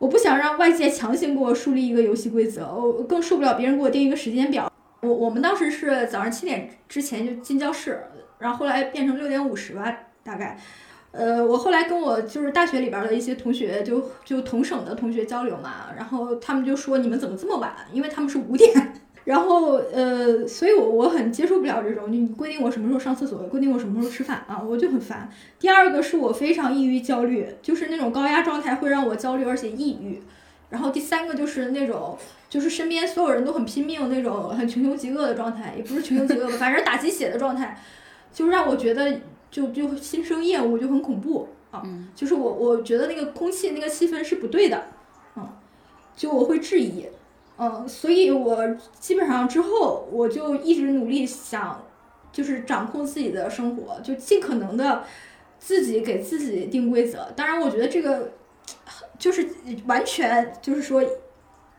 [0.00, 4.68] 我不想让外界强行给我树立一个游戏规则，我更受不了别人给我定一个时间表。
[5.04, 8.00] 我我们当时是早上七点之前就进教室，
[8.38, 10.58] 然后后来变成六点五十吧，大概。
[11.12, 17.72] 呃，我后来跟我就是大学里边的一些同学，就就同省的同学交流嘛，然后他们就说你们怎么这么晚？
[17.92, 18.92] 因为他们是五点。
[19.24, 25.30] 然后呃，所以我我很接受不了这种你规定我什么时候上厕所，规定我什么时候吃饭啊，我就很烦。
[25.58, 30.20] 第二个是我非常抑郁焦虑，就是那种高压状态会让我焦虑而且抑郁。
[30.74, 32.18] 然后第三个就是那种。
[32.46, 37.76] 就是身边所有人都很拼命那种很穷凶极恶的状态，也不是穷凶极恶吧，反正打鸡血的状态，
[38.32, 41.82] 就让我觉得就就心生厌恶，就很恐怖啊。
[42.14, 44.84] 就是我我觉得那个空气那个气氛是不对的，
[45.34, 45.48] 嗯，
[46.14, 47.06] 就我会质疑，
[47.58, 48.64] 嗯，所以我
[49.00, 51.84] 基本上之后我就一直努力想，
[52.30, 55.02] 就是掌控自己的生活，就尽可能的
[55.58, 57.32] 自己给自己定规则。
[57.34, 58.30] 当然，我觉得这个
[59.18, 59.48] 就是
[59.86, 61.02] 完全就是说。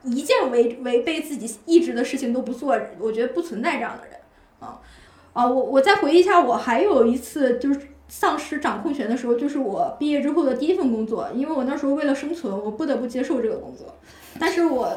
[0.07, 4.15] 一件违违背自己意志的事情都不做，我觉得不存在这样的人
[4.59, 4.79] 啊
[5.33, 5.47] 啊！
[5.47, 13.95] 我我再回忆一下，我还有一次就是丧失掌控权的时候，就是我毕业之后的第一份工作，因为我那时候为了生存，我不得不接受这个工作，
[14.39, 14.95] 但是我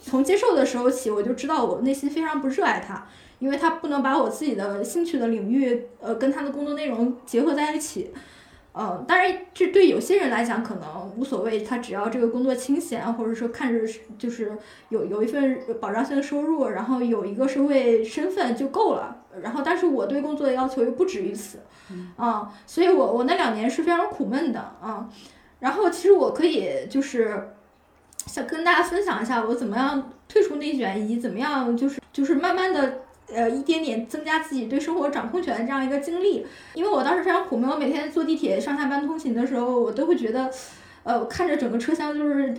[0.00, 3.04] 从接受的时候起，我就知道我内心非常不热爱它，
[3.40, 8.12] 因为它不能把我自己的兴趣的领域呃跟他的工作内容结合在一起。
[8.72, 13.80] 呃，当然，这对有些人来讲可能无所谓，他只要这个工作清闲，或者说看着
[14.16, 14.56] 就是
[14.88, 19.24] 有有一份保障性的收入，然后有一个社会身份就够了。
[19.42, 21.58] 然后，但是我对工作的要求又不止于此，
[22.16, 25.06] 啊，所以我我那两年是非常苦闷的啊。
[25.58, 27.50] 然后，其实我可以就是
[28.26, 33.01] 想跟大家分享一下我怎么样退出内卷，以及怎么样就是就是慢慢的。
[33.34, 40.50] 呃，一点点增加自己对生活掌控权的这样一个经历，因为我当时非常苦闷，我每天坐地铁上下班通勤的时候，我都会觉得，
[41.02, 42.54] 呃，看着整个车厢就是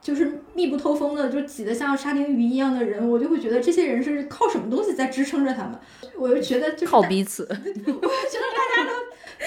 [0.00, 5.78] 就是密不透风的，就挤得像沙丁鱼一样的人，我就会觉得这些人是靠什么东西在支撑着他们？
[6.16, 8.90] 我就觉得就是靠彼此， 我觉得大家都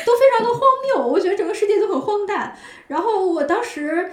[0.05, 2.55] 都非常的荒谬，我觉得整个世界都很荒诞。
[2.87, 4.11] 然后我当时。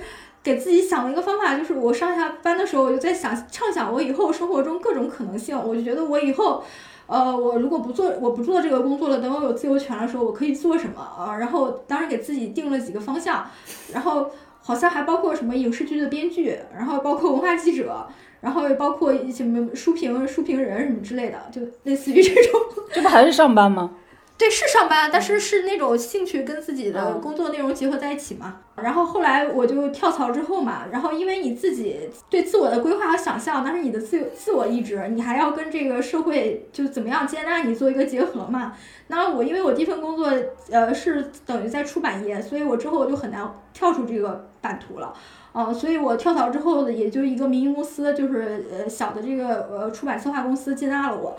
[0.49, 5.55] 给自己想了一个方法，就是我上下班的时候，我就在想畅想我以后生活中各种可能性。
[5.63, 6.65] 我就觉得我以后，
[7.07, 11.37] 呃，我如果不做，我不做这个工作了，等我有自由权的时候，我可以做什么啊？
[11.37, 13.45] 然后当时给自己定了几个方向，
[13.93, 14.31] 然后
[14.63, 18.07] 好像还包括什么影视剧的编剧，然后包括文化记者，
[18.41, 22.59] 然后也包括什么书评书评人什么之类的，就类似于这种。
[22.95, 23.91] 这不还是上班吗？
[24.39, 28.61] 对，是上班，但是是那种兴趣跟自己的工作内容结合在一起嘛。
[28.77, 38.75] 然后后来我就跳槽之后嘛，然后因为你自己对自我的规划和想象，但是你的自由自我意志，你还要跟这个社会就怎么样接纳你做一个结合嘛。
[39.09, 40.33] 那我因为我第一份工作
[40.71, 45.13] 呃是等于在出版业，所以我之后我就很难跳出这个版图了，
[45.51, 51.37] 呃，所以我跳槽之后也就一个民营公司，就是呃小的这个呃出版策划公司接纳了我。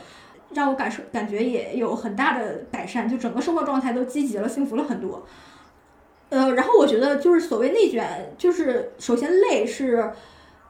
[0.54, 5.26] 让我感受感觉也有很大的改善，就整个生活状态都积极了，幸福了很多。
[6.30, 10.12] 呃，然后我觉得就是所谓内卷，就是首先累是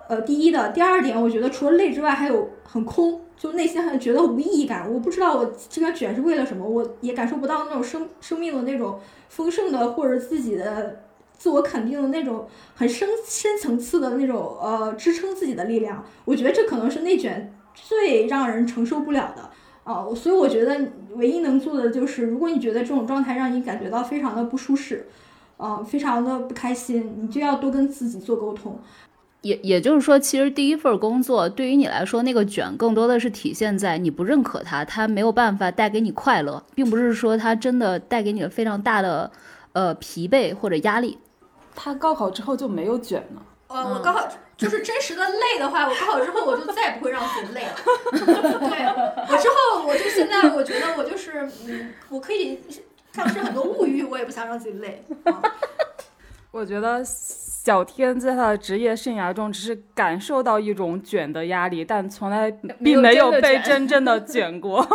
[0.08, 4.90] 呃第一的，第二点我觉得除了累之外还有很空，就内心很觉得无意义感。
[4.90, 11.04] 我不知道我这个卷是为了什么，我也感受不到那种生生命的那种丰盛的或者自己的
[11.38, 16.06] 自我肯定的那种很深深层次的那种呃支撑自己的力量。
[16.24, 19.50] 我觉得这可能是内卷最让人承受不了的。
[19.90, 20.80] 哦，所以我觉得
[21.16, 25.08] 唯一能做的就是，如果你觉得这种状态让你感觉到非常的不舒适，
[25.58, 28.80] 呃，非常的不开心，你就要多跟自己做沟通。
[29.42, 39.32] 也也就是说，其实第一份工作对于你来说，那个卷更多的是体现在你不认可它，它没有办法带给你快乐，并不是说它真的带给你了非常大的
[39.74, 41.18] 呃疲惫或者压力。
[41.74, 43.42] 他高考之后就没有卷了。
[43.70, 44.28] 呃，我高考
[44.60, 47.76] 就是真实的累的话，我高考之后我就再也不会让自己累了。
[48.12, 52.60] 对我之后，我就现在我觉得我就是，嗯，我可以
[53.14, 55.02] 丧失很多物欲，我也不想让自己累。
[56.52, 62.52] 我觉得小天在他的职业生涯中只是感受到一种卷的压力，但从来
[62.84, 64.86] 并没有被真正的 卷过。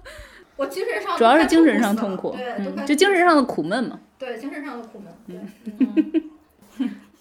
[0.56, 4.00] 我精神上主要是精神上痛苦，对，就精神上的苦闷嘛。
[4.18, 5.12] 对，精神上的苦闷。
[5.26, 6.22] 对。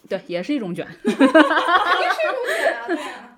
[0.09, 2.85] 对，也是一种卷， 肯定是一种卷啊！
[2.87, 3.37] 对啊，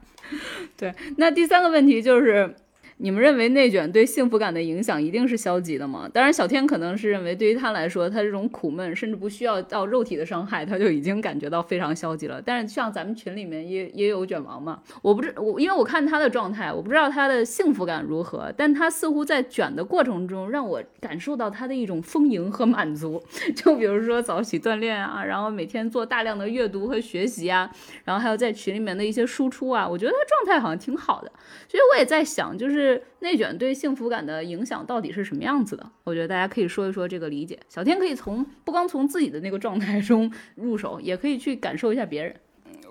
[0.77, 0.95] 对。
[1.17, 2.55] 那第三个问题就是。
[3.03, 6.07] 你们认为内卷对幸福感的影响一定是消极的吗？
[6.13, 12.39] 当然，小天可能是认为，对于他来说，他这种苦闷，甚至不需要到肉体的伤害，他就已经感觉到非常消极了。
[12.39, 23.19] 但是，像咱们群里面也也有卷王嘛，我不知我，因为我看他的状态，我不知道他的幸福感如何，但他似乎在卷的过程中，让我感受到他的一种丰盈和满足。
[23.57, 27.67] 就比如说早起锻炼啊，然后每天做大量的阅读和学习啊，
[28.05, 31.31] 然后还有在群里面的一些输出啊，我觉得他状态好像挺好的。
[31.67, 32.90] 所以我也在想，就是。
[33.19, 35.91] 内卷对幸福感的影响到底是什么样子的？
[36.03, 37.59] 我觉得大家可以说一说这个理解。
[37.69, 42.35] 小天可以从不光从自己的那个状态中入手，也可以去感受一下别人。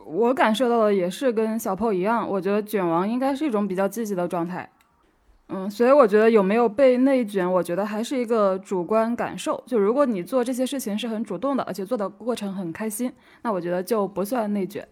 [0.07, 4.71] 我感受到的也是跟小破一样，我觉得卷王应该是一种比较积极的状态。
[5.53, 9.63] 嗯，所以我觉得有没有被内卷，我觉得还是一个主观感受。
[9.67, 14.87] 就如果你做这些事情是很主动的，而且做的过程很开心，那我觉得就不算内卷。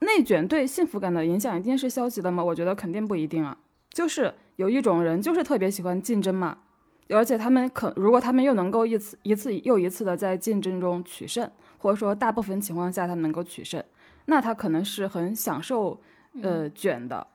[0.00, 2.42] 内卷对幸福感的影响一定是消极的吗？
[2.42, 3.56] 我觉得肯定不一定啊。
[3.92, 6.58] 就是有一种人，就是特别喜欢竞争嘛，
[7.08, 13.82] 而且他们可如果他们又能够一次一次又一次的在竞争中取胜，或者说大部分情况下他们能够取胜，
[14.26, 16.00] 那他可能是很享受
[16.40, 17.26] 呃卷的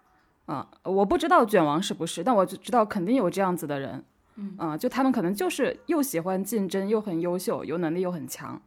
[0.45, 0.67] 啊。
[0.83, 4.03] 我不知道卷王是不是，但我就知道肯定有这样子的人，
[4.57, 8.59] 啊，就他们可能就是又喜欢竞争，又很优秀，有能力又很强。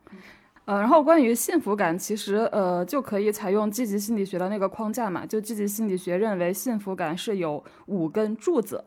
[0.70, 5.26] 呃，然后关于幸福感，其实呃就可以采用积极心理学的那个框架嘛。
[5.26, 8.84] 就积极心理学认为，幸福感是有五根柱子：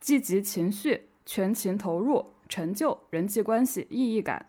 [0.00, 4.46] 积极情绪、全情投入、成就、人际关系、意义感。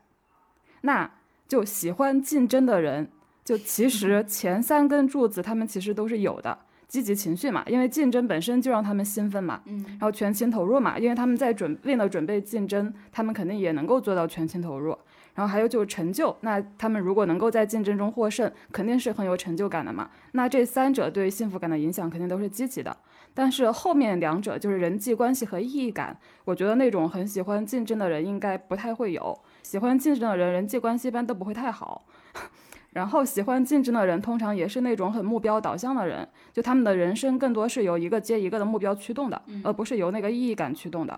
[0.84, 1.12] 那
[1.50, 3.10] 就喜欢竞争的人，
[3.44, 6.60] 就其实 前三根柱子他们其实都是有的。
[6.88, 9.62] 积极情绪嘛，因为竞争本身就让他们兴奋嘛。
[9.66, 9.86] 嗯。
[9.86, 14.98] 然后全情投入嘛，因为他们在准为了准备竞争，他们肯定也能够做到全情投入。
[15.40, 20.10] 然后还有就是成就，那他们如果能够在竞争中获胜，肯定是很有成就感的嘛。
[20.34, 22.98] 那这三者对幸福感的影响肯定都是积极的。
[23.34, 29.40] 但是后面两者就是人际关系和意义感，我觉得那种很喜欢竞争的人应该不太会有。
[29.64, 32.04] 喜欢竞争的人，人际关系一般都不会太好。
[32.92, 41.18] 然后喜欢竞争的人，通常也是那种很目标导向的人，就他们的人生更多是由一个接一个的目标驱动的，而不是由那个意义感驱动的。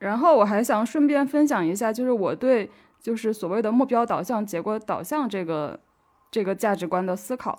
[0.00, 2.70] 然后我还想顺便分享一下，就是我对。
[3.06, 5.78] 就是所谓的目标导向、结果导向这个
[6.28, 7.56] 这个价值观的思考，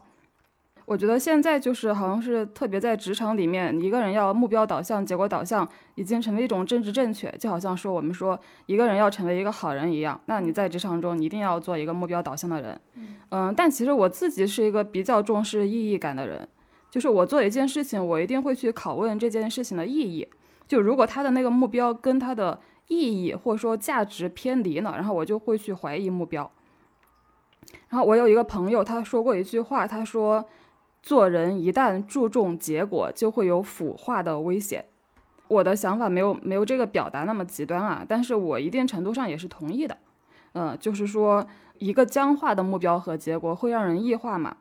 [0.83, 10.19] 我觉得现在就是好像是特别在职场里面，一个人要目标导向、结果导向，已经成为一种政治正确，就好像说我们说一个人要成为一个好人一样。
[10.25, 12.81] 那你在职场中，你一定要做一个目标导向的人。
[13.31, 16.45] 嗯，但其实我自己是一个比较重视意义感的人，
[16.91, 20.27] 就是我做一件事情，我一定会去拷问这件事情的意义。
[20.67, 26.49] 就如果他的那个目标跟他的意义或者说价值偏离了，然后我就会去怀疑目标。
[27.89, 30.45] 然后我有一个朋友，他说过一句话，他说
[31.03, 34.85] ：“做人一旦注重结果，就会有腐化的危险。”
[35.49, 39.97] 我的想法没有没有这个表达那么极端啊，但是我一定程度上也是同意的。
[40.53, 41.45] 嗯，就是说
[41.79, 44.57] 一个僵化的目标和结果会让人异化嘛，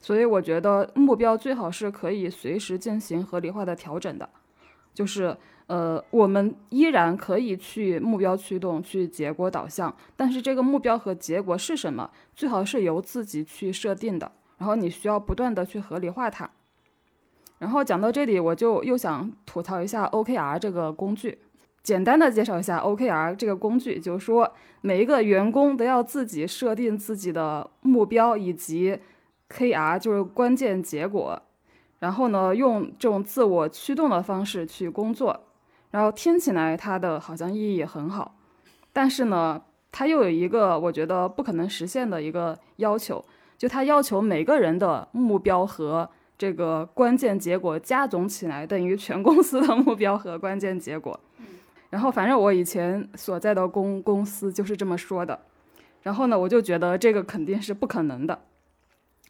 [0.00, 4.28] 所以我觉得目标最好是可以随时进行合理化的调整的，
[4.94, 5.36] 就是。
[5.66, 14.30] 呃，我们依然可以去目标驱动，去结果导向，但是这个目标和结果是什么，最好是由自己去设定的。
[14.58, 16.50] 然后你需要不断的去合理化它。
[17.58, 21.38] 然后讲到这里，我就又想吐槽一下 OKR 这个工具，
[21.82, 24.52] 简单的介绍一下 OKR 这个工具，就是说
[24.82, 28.98] 每一个员工都要自己设定自己的目标以及
[29.48, 31.42] KR，就是关键结果，
[32.00, 35.40] 然后呢，用这种自我驱动的方式去工作。
[35.94, 38.34] 然后听起来它的好像意义也很好，
[38.92, 43.24] 但是呢，它又有一个我觉得不可能实现的一个要求，
[43.56, 51.20] 就它要求每个人的目标和这个关键结果加总起来等于全公司的目标和关键结果。
[51.90, 55.42] 然后反正我以前所在的公公司就是这么说的，
[56.02, 58.42] 然后呢，我就觉得这个肯定是不可能的，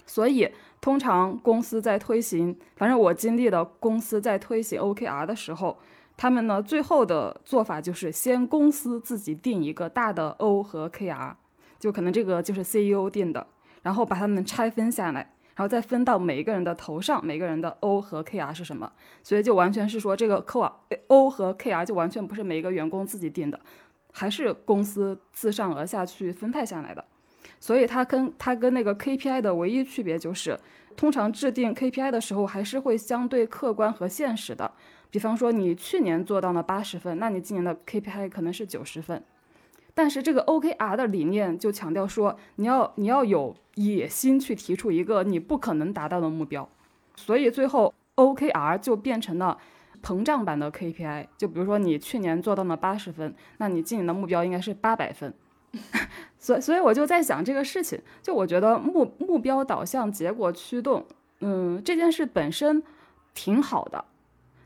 [0.07, 0.51] 所以
[0.81, 5.77] 通常公司在推行，反正我经历的公司在推行 OKR 的时候。
[6.17, 11.35] 他们呢，最后的做法就是先公司自己定一个大的 O 和 KR，
[11.79, 13.47] 就可能这个就是 CEO 定的，
[13.83, 18.93] 然后把他们拆分下来，然后再分到每一个人的头上，每个人的 O 和 KR 是什么？
[19.23, 20.37] 所以就完全是说这个
[21.09, 23.59] O 和 KR 就完全不是每一个员工自己定的，
[24.13, 27.05] 还是公司自上而下去分派下来的。
[27.59, 30.59] 所以它跟它跟那个 KPI 的唯一区别就是，
[30.97, 34.71] 通常制定 KPI 的时候还是会相对客观和现实的。
[35.15, 39.23] 比方说，你去年做到了八十分，那你今年的 KPI 可能是九十分。
[39.95, 46.69] 但是这个 OKR 的理念就强调说，你要你要有野心去提出一个你不可能达到的目标，
[47.15, 49.57] 所以最后 OKR 就变成了
[50.03, 51.29] 膨胀版的 KPI。
[51.39, 55.33] 就比如说你去年做到了八十分，那你今年的目标应该是八百分。
[56.41, 61.07] 所所以我就在想这个事情，就我觉得目目标导向、结果驱动，
[61.39, 62.83] 嗯，这件事本身
[63.33, 64.05] 挺好的。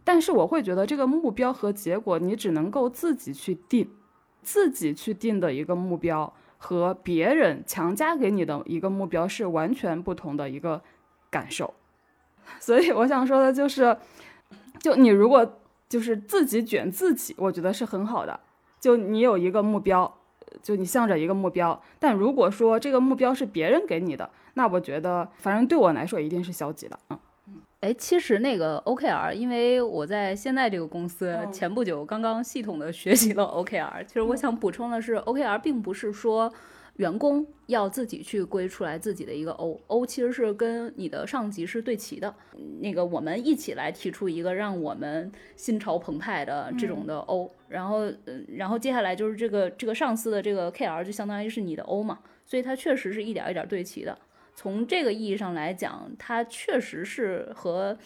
[0.09, 3.87] 但是我会觉得这个目标和结果，你只能够自己去定，
[4.41, 10.81] 自己去定的一个目标和别人强加给你的一个目标是完全不同的一个
[11.29, 11.75] 感受。
[12.59, 13.95] 所以我想说的就是，
[14.81, 18.41] 就你如果就是自己卷自己，我觉得是很好的。
[18.81, 20.11] 就你有一个目标，
[20.63, 27.19] 就你向着一个目标，但如果说这个目标是别人给你的，那我觉得反正对我来说一定是消极的嗯。
[27.81, 34.05] 哎，其实那个 OKR，因为我在现在这个公司前不久刚刚系统的学习了 OKR。
[34.05, 36.53] 其实我想补充的是，OKR 并不是说
[36.97, 42.35] 员工要自己去归出来自己的一个 O，O 其实是跟你的上级是对齐的。
[42.81, 54.19] 那个我们一起来提出一个让我们心潮澎湃的这种的 O，然后，嗯，然后接下来就是这个这个上司的这个 KR 就相当于是你的 O 嘛，所以它确实是一点一点对齐的。
[54.59, 57.97] 从这个意义上来讲，它确实是和，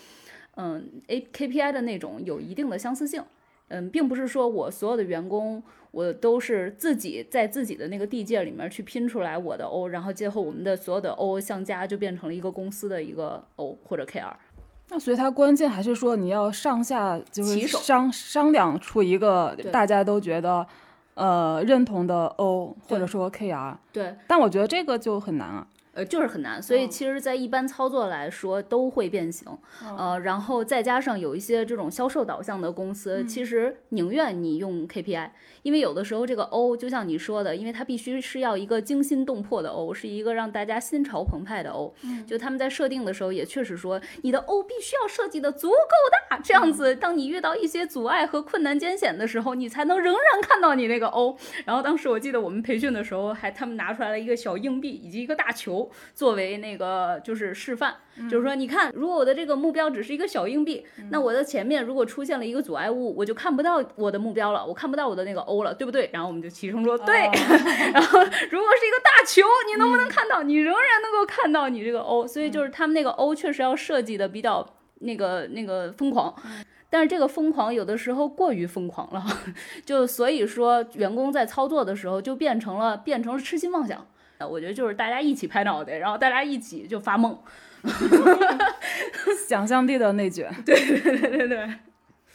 [0.56, 3.24] 嗯，A K P I 的那种有一定的相似性，
[3.68, 14.34] 嗯，并不是说我所有的员工我都是自己在自己的那个地界里面去拼出来我的 O，然后最后我们的所有的 O 相加就变成了一个公司的一个 O 或者 KR。
[14.90, 20.66] 那所以它关键还是说你要上下就是商商量出一个大家都觉得
[21.14, 25.66] 呃认同的 O 或者说 KR，对，但我觉得这个就很难啊。
[25.94, 26.90] 呃，就是很难，所以嗯。
[26.90, 29.46] 其实，在一般操作来说都会变形，
[29.96, 35.30] 呃，然后再加上有一些这种销售导向的公司，其实宁愿你用 KPI，
[35.62, 41.94] 因为有的时候这个 O 就像你说的，因为它必须是要一个惊心动魄的 O，是一个让大家心潮澎湃的 O，
[42.26, 45.76] 就他们在设定的时候也确实说，你的 O 必须要设计的足够
[46.30, 51.36] 大，这样子，当你遇到一些阻碍和困难艰险的时候，你才能仍然看到你那个 O。
[51.64, 55.81] 然后当时我记得我们培训的时候，还他们拿出来了一个小硬币以及一个大球
[56.14, 57.94] 作为那个就是示范，
[58.30, 66.10] 就是说你看，如果我的这个目标只是一个小硬币，那我的前面如果出现了一个阻碍物，我就看不到我的目标了，我看不到我的那个 O 了，对不对？
[66.12, 67.14] 然后我们就齐声说对。
[67.92, 68.20] 然后
[68.50, 70.42] 如果是一个大球，你能不能看到？
[70.42, 74.66] 你仍然能够看到你这个 O，所以就是他们那个 O 确实要设计的比较
[75.00, 76.34] 那个那个疯狂。
[76.90, 79.24] 但是这个疯狂有的时候过于疯狂了，
[79.82, 84.06] 就所以说员工在操作的时候就变成了变成了痴心妄想。
[84.42, 87.38] 呃我觉得就是大家一起拍脑袋，然后大家一起就发梦。
[89.48, 91.68] 想象力的内卷， 对对对对对。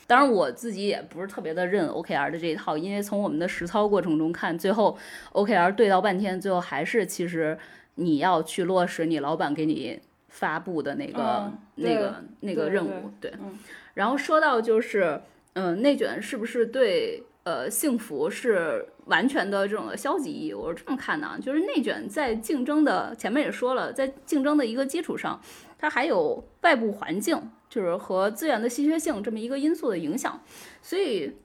[0.05, 4.97] 当然，我自己也不是特别的认 OKR 的这一套，因为从我们的实操过程中看，最后
[5.33, 7.57] OKR 对到半天，最后还是其实
[7.95, 9.99] 你要去落实你老板给你
[10.29, 13.11] 发布的那个、嗯那个那个任务。
[13.19, 13.57] 对，嗯
[13.95, 15.21] 然后说到就是，
[15.53, 20.53] 嗯、内卷是不是对呃幸福是完全的这种消极意义？
[20.53, 25.41] 我是这么看的，啊，就是内卷在竞争的前面也说了，在竞争的一个基础上，
[25.79, 30.43] 它还有外部环境，就是和资源的稀缺性这么一个因素的影响，
[30.81, 31.37] 所以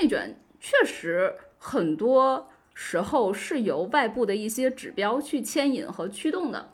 [0.00, 6.70] 内卷确实很多时候是由外部的一些指标去牵引和驱动的。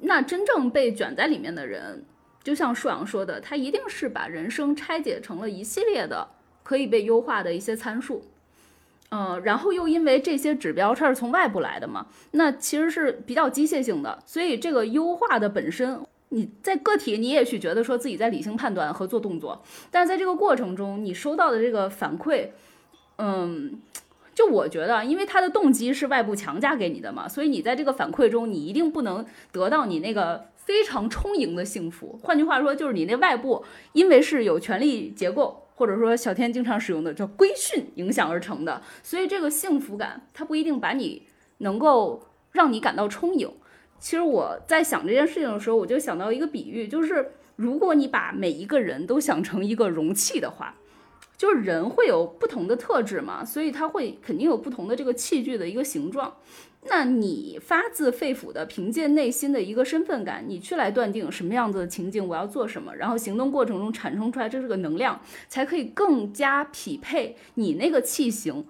[0.00, 2.06] 那真正被卷在里面的人，
[2.42, 6.26] 就像舒阳说的，他一定是把人生拆解成了一系列的
[6.62, 8.22] 可以被优化的一些参数。
[9.12, 22.50] 嗯，然后又因为这些指标它是从外部来的嘛，那其实是比较机械性的，所以这个优化的本身，你在个体你也许觉得说自己在理性判断和做动作，但是在这个过程中，你收到的这个反馈，
[23.18, 23.80] 嗯，
[24.32, 32.16] 就我觉得，因为它的动机是外部强加给你的嘛，所以你在这个反馈中，你一定不能得到你那个非常充盈的幸福。
[32.22, 41.22] 换句话说，就是你那外部因为是有权力结构，或者说小天经常使用的叫规训影响而成的，所以这个幸福感它不一定把你
[41.56, 42.22] 能够
[42.52, 43.50] 让你感到充盈。
[43.98, 50.74] 其实我在想这件事情的时候，我就想到一个比喻，就是如果你把每一个人都想成一个容器的话，
[51.38, 56.36] 就是人会有不同的特质嘛，所以他会肯定有不同的这个器具的一个形状。
[56.84, 68.66] 那你发自肺腑的凭借内心的一个身份感，你去来断定什么样子的情境我要做什么，然后行动过程中产生出来这是个能量，才可以更加匹配你那个器型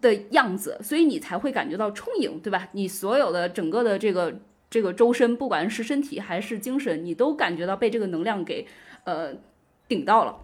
[0.00, 2.68] 的样子，所以你才会感觉到充盈，对吧？
[2.72, 4.40] 你所有的整个的这个
[4.70, 8.64] 这个周身，不管是身体还是精神，你都感觉到被这个能量给
[9.02, 9.34] 呃
[9.88, 10.36] 顶到了。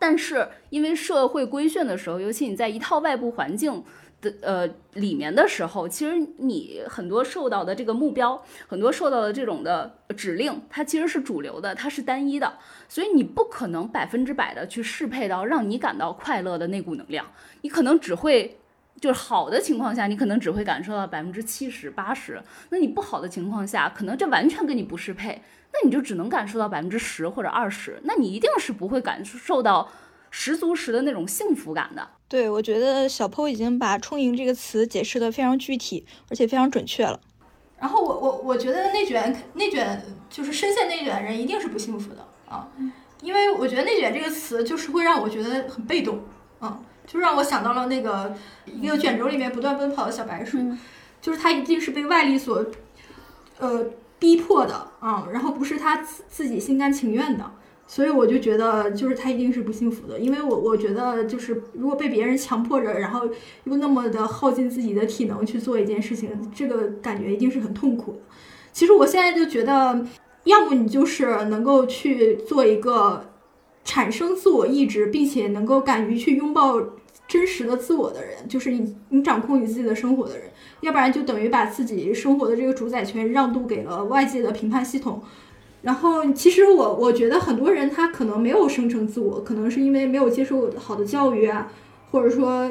[0.00, 3.84] 但是因为社会规训的时候，尤其你在一套外部环境
[4.20, 12.58] 的呃里面的时候，其实你很多受到的这个目标，很多受到的这种的指令，它其实是主流的，它是单一的，
[12.88, 17.26] 所以你不可能百分之百的去适配到让你感到快乐的那股能量，
[17.62, 18.58] 你可能只会。
[19.00, 22.42] 就是好的情况下，你可能只会感受到百分之七十、八十。
[22.70, 25.40] 那你不好的情况下，可能这完全跟你不适配，
[25.72, 28.00] 那你就只能感受到百分之十或者二十。
[28.02, 29.88] 那你一定是不会感受到
[30.32, 32.08] 十足十的那种幸福感的。
[32.28, 37.18] 对，我觉得小 Po 已经把“充盈”这个词解释的非常具体，而且非常准确了。
[37.78, 42.68] 然后我我我觉得内卷内卷就是深陷内卷的人一定是不幸福的啊，
[43.22, 46.20] 因为我觉得内卷这个词就是会让我觉得很被动，
[46.60, 48.34] 嗯，就让我想到了那个
[48.66, 50.78] 一个卷轴里面不断奔跑的小白鼠，嗯
[51.22, 52.64] 就是他一定是被外力所
[53.58, 53.84] 呃
[54.18, 57.50] 逼迫的啊、然后不是他自自己心甘情愿的。
[57.90, 63.26] 所以我就觉得，就是他一定是不幸福的，因为我我觉得，就是如果被别人强迫着，然后
[63.64, 68.18] 又那么的耗尽自己的体能去做一件事情，这个感觉一定是很痛苦的。
[68.72, 70.04] 其实我现在就觉得，
[70.44, 73.24] 要么你就是能够去做一个
[73.84, 76.78] 产生自我意志，并且能够敢于去拥抱
[77.26, 80.46] 真实的自我的人，就是你你掌控你自己的生活的人；
[80.82, 85.22] 要不然就等于把自己生活的这个主宰权让渡给了外界的评判系统。
[85.80, 91.70] 然后其实我我觉得很多人他可能没有生成自我，可能是因为没有接受好的教育啊，
[92.10, 92.68] 或者说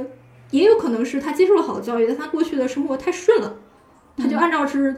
[0.52, 3.58] 也有可能是他接受了好的教育，但他过去的生活太顺了，
[4.18, 4.98] 他就按照是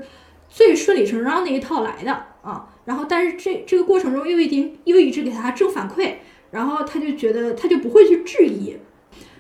[0.50, 2.68] 最顺理成章那一套来的啊。
[2.86, 6.16] 然后但是这这个过程中又一定又一直给他正反馈，
[6.50, 8.76] 然后他就觉得他就不会去质疑。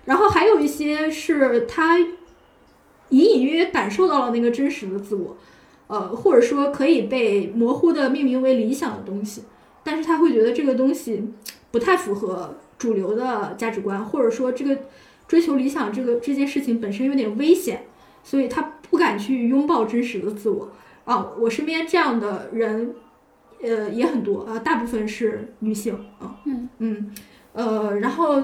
[0.05, 2.09] 然后还有一些是他隐
[3.09, 5.35] 隐约约感受到了那个真实的自我。
[5.89, 9.43] 呃，或者说可以被模糊的命名为理想的东西，
[9.83, 11.31] 但是他会觉得这个东西
[11.71, 14.77] 不太符合主流的价值观，或者说这个
[15.27, 17.87] 追求理想这个这件事情本身有点危险，
[18.23, 18.61] 所以他
[18.91, 20.71] 不敢去拥抱真实的自我
[21.05, 21.31] 啊。
[21.39, 22.93] 我身边这样的人，
[23.63, 27.11] 呃，也很多啊，大部分是女性啊，嗯嗯，
[27.53, 28.43] 呃，然后。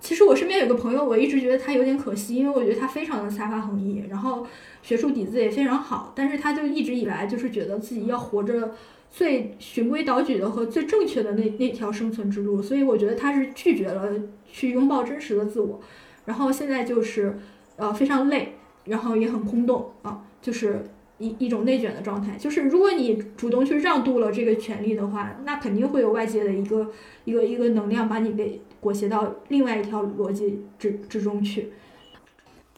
[0.00, 4.46] 其实我身边有个朋友，我一直觉得他有点可惜，因为我觉得他非常的才华横溢，然后
[4.82, 8.74] 学术底子也非常好，但是他就一直以来就是觉得自己要活着
[9.10, 14.12] 最循规蹈矩的和最正确的那那条生存之路，所以我觉得他是拒绝了
[14.50, 15.80] 去拥抱真实的自我，
[16.26, 17.38] 然后现在就是
[17.76, 20.84] 呃非常累，然后也很空洞啊，就是
[21.18, 22.36] 一一种内卷的状态。
[22.36, 26.90] 就是如果你主动去让渡了这个权利的话，那肯定会有外界的一个
[27.24, 28.60] 一个一个能量把你给。
[28.80, 31.72] 裹挟到另外一条逻辑之之中去。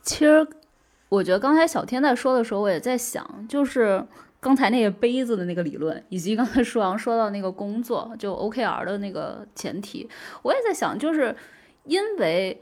[0.00, 0.48] 其实，
[1.10, 4.02] 我觉得刚才小天在说的时候，我也在想，就是
[4.40, 10.08] 刚才那个杯子的那个理论，以及刚才舒阳说到那个工作，就 OKR 的那个前提，
[10.40, 11.36] 我也在想，就是
[11.84, 12.58] 因为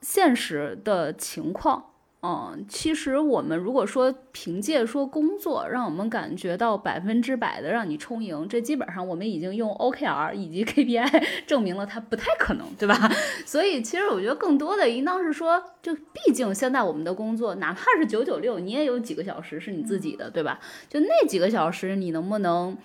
[0.00, 1.90] 现实的情况。
[2.20, 13.08] 嗯，其实我们如果说凭借说工作让我们感觉到百分之百的让你充盈，这基本上我们已经用 OKR 以及 KPI 证明了它不太可能，对吧？
[13.46, 20.58] 所以其实我觉得更多的应当是说，就毕竟现在我们的工作哪怕是九九六，你也有几个小时是你自己的，对吧？
[20.88, 22.76] 就那几个小时，你能不能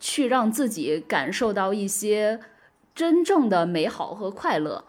[0.00, 2.40] 去让自己感受到一些
[2.94, 4.82] 真正的美好和快乐？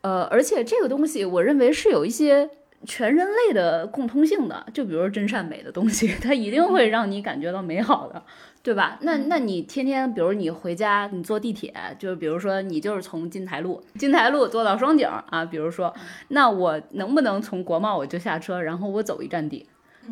[0.00, 2.48] 呃，而且这个东西，我认为是有一些。
[2.84, 8.22] 全人类的共通性的，就比如真善美的东西， 它一定会让你感觉到美好的，
[8.62, 8.98] 对吧？
[9.02, 15.92] 那那你天天，比如你回家，你坐地铁，就比如说你就是从金台路，金台路坐到双井啊，比如说，
[16.28, 19.66] 那我能不能从国贸我就下车，然后我走一站地，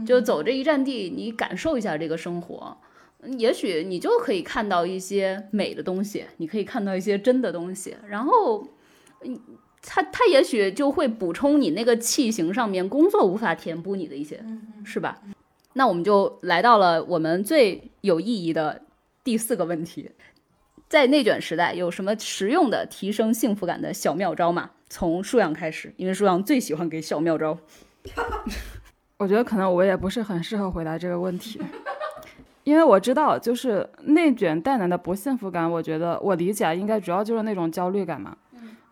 [0.05, 2.77] 就走这一站地，你感受一下这个生活，
[3.39, 8.67] 也许你就可以看到一些美的东西，你可以看到一些真的东西，然后，
[9.87, 9.89] 嗯。
[9.89, 14.45] 他他也许就会补充你那个气型上面工作无法填补你的一些，
[14.85, 15.21] 是吧？
[15.75, 18.83] 那我们就来到了我们最有意义的
[19.23, 20.11] 第四个问题，
[20.89, 24.71] 在内卷时代有什么实用的提升幸福感的小妙招吗？
[24.89, 27.59] 从舒阳开始，因为舒阳最喜欢给小妙招。
[29.19, 31.61] 我觉得可能我也不是很适合回答这个问题，
[32.65, 38.37] 因为我知道就是内卷带来的不幸福感，我觉得我理解应该主要就是那种焦虑感嘛。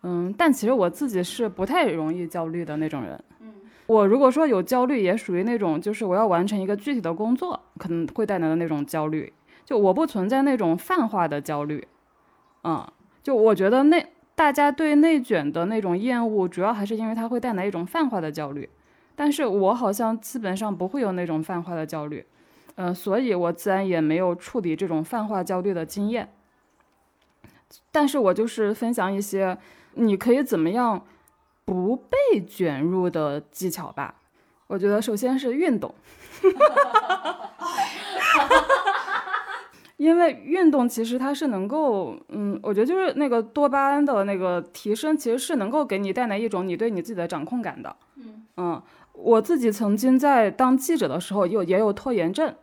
[0.06, 3.18] 嗯，但其实我自己是不太容易焦虑的那种人。
[3.40, 3.54] 嗯，
[3.86, 9.32] 我如果说有焦虑，也属于那种就是我要完成一个具体的工作，可能会带来的那种焦虑。
[9.64, 11.88] 就我不存在那种泛化的焦虑。
[12.64, 12.86] 嗯，
[13.22, 18.68] 就我觉得内大家对内卷的那种厌恶，主要还是因为它会带来一种泛化的焦虑。
[19.16, 22.26] 但是我好像基本上不会有那种泛化的焦虑。
[22.74, 26.28] 嗯，所以我自然也没有处理这种泛化焦虑的经验。
[27.90, 29.56] 但是我就是分享一些。
[29.96, 31.04] 你可以怎么样
[31.64, 34.14] 不被卷入的技巧吧？
[34.66, 35.94] 我觉得首先是运动，
[39.98, 47.94] 因为运动其实它是能够，嗯，我觉得就是那个多巴胺的那个提升，其实是能够给你带来一种你对你自己的掌控感的。
[48.56, 48.82] 嗯，
[49.12, 52.54] 我自己曾经在当记者的时候有也有拖延症。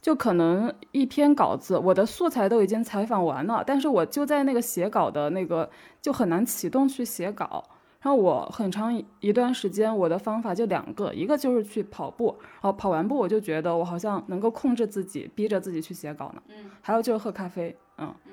[0.00, 5.68] 就可能一篇稿子，我的素材都已经采访完了，但是我就在那个写稿的那个
[6.00, 7.62] 就很难启动去写稿。
[8.00, 8.90] 然后我很长
[9.20, 16.42] 一段时间，我的方法就两个，一个就是去跑步，然后跑完步我就觉得我好像能够控制自己，逼着自己去写稿呢。
[16.48, 16.70] 嗯。
[16.80, 18.32] 还有就是喝咖啡，嗯嗯。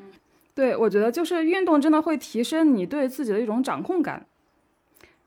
[0.56, 4.26] 对，我觉得就是运动真的会提升你对自己的一种掌控感。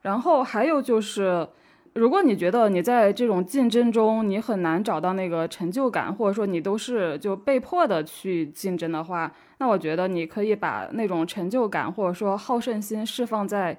[0.00, 1.46] 然后还有就是。
[1.94, 13.78] 如果你觉得你在这种竞争中你很难找到那个成就感，或者说你都是就被迫的去竞争的话，那我觉得你可以把那种成就感或者说好胜心释放在，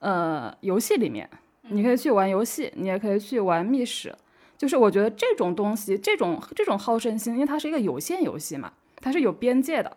[0.00, 1.28] 呃，游戏里面。
[1.68, 4.12] 你可以去玩游戏，你也可以去玩密室。
[4.58, 9.96] 就是我觉得这种东西，这种这种好胜心，因为它是一个有限游戏嘛，它是有边界的。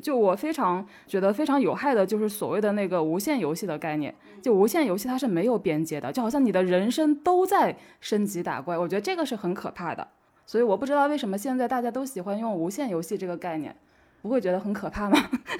[0.00, 4.14] 就我非常觉得非常有害的，就是所谓的那个无限游戏的概念。
[4.40, 8.78] 就无限游戏它是没有边界的，就好像你的人生都在升级打怪。
[8.78, 10.06] 我觉得这个是很可怕的。
[10.46, 13.74] 所以我不知道为什么现在大家都喜欢用无限游戏这个概念。
[14.22, 15.16] 不会觉得很可怕吗？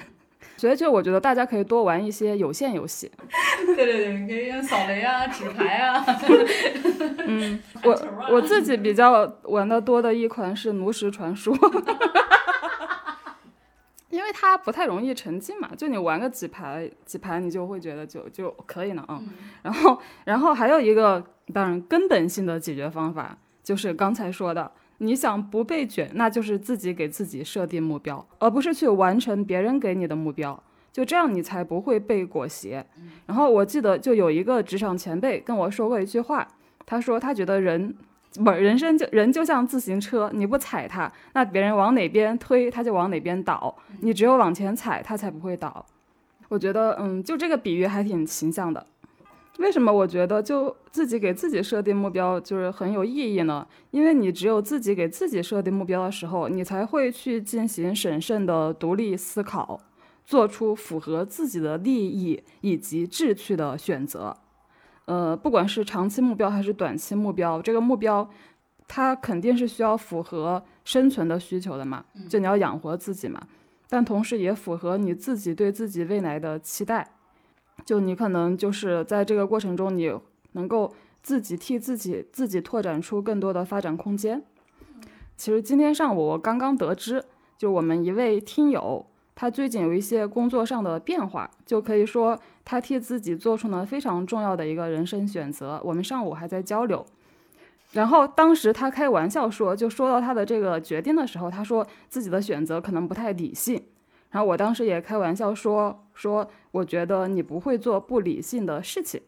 [0.55, 3.11] 所以就我觉得大家可以多玩一些有限游戏。
[3.65, 6.05] 对对对，你可以用扫雷啊、纸牌啊。
[7.25, 8.01] 嗯，我
[8.33, 11.57] 我自己比较玩的多的一款是炉石传说。
[14.31, 19.21] 它不太容易沉浸嘛，就你玩个几排几排，你就会觉得就就可以了啊。
[19.61, 21.23] 然后，然后还有一个，
[21.53, 30.61] 当然根本性的解决方法就是刚才说的，你想不被卷，那就是自己给自己设定目标，而不是去完成别人给你的目标，
[30.91, 32.85] 就这样你才不会被裹挟。
[33.25, 36.47] 然后我记得就有一个职场前辈跟我说过一句话，
[36.85, 37.95] 他说他觉得人。
[38.35, 43.75] 不，人生就人就像自行车，你不踩它，那别人往哪边推，它就往哪边倒。
[43.99, 45.85] 你只有往前踩，它才不会倒。
[46.47, 48.85] 我觉得，嗯，就这个比喻还挺形象的。
[49.59, 53.67] 为什么我觉得就自己给自己设定目标就是很有意义呢？
[53.91, 59.79] 因为你只有自己给自己设定目标的时候，你才会去进行审慎的独立思考，
[60.25, 64.37] 做出符合自己的利益以及志趣的选择。
[65.05, 68.29] 呃，不管是长期目标还是短期目标，这个目标，
[68.87, 73.41] 它肯定是需要符合生存的需求的嘛，就你要养活自己嘛，
[73.89, 77.09] 但同时也符合你自己对自己未来的期待，
[77.83, 80.13] 就你可能就是在这个过程中，你
[80.53, 84.43] 能够自己替自己自己拓展出更多的发展空间。
[85.35, 87.25] 其实今天上午我刚刚得知，
[87.57, 89.07] 就我们一位听友。
[89.41, 95.81] 他最近有一些工作上的变化，就可以说他替自己做出了非常重要的一个人生选择。
[95.83, 97.03] 我们上午还在交流，
[97.93, 103.81] 然后当时他开玩笑说，就说到他的这个决定的时候，他说自己的选择可能不太理性。
[104.29, 109.19] 然后我当时也开玩笑说，说我觉得你不会做不理性的事情。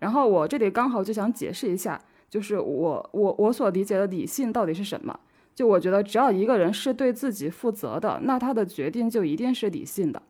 [0.00, 5.18] 然后我这里刚好就想解释一下，就是我我我所理解的理性到底是什么。
[5.60, 10.22] 就我觉得，只要一个人是对自己负责的，那他的决定就一定是理性的。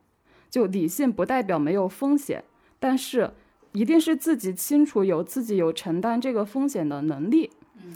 [0.51, 2.43] 就理性不代表没有风险，
[2.81, 3.31] 但是
[3.71, 7.49] 一定是自己清楚有自己有承担这个风险的能力。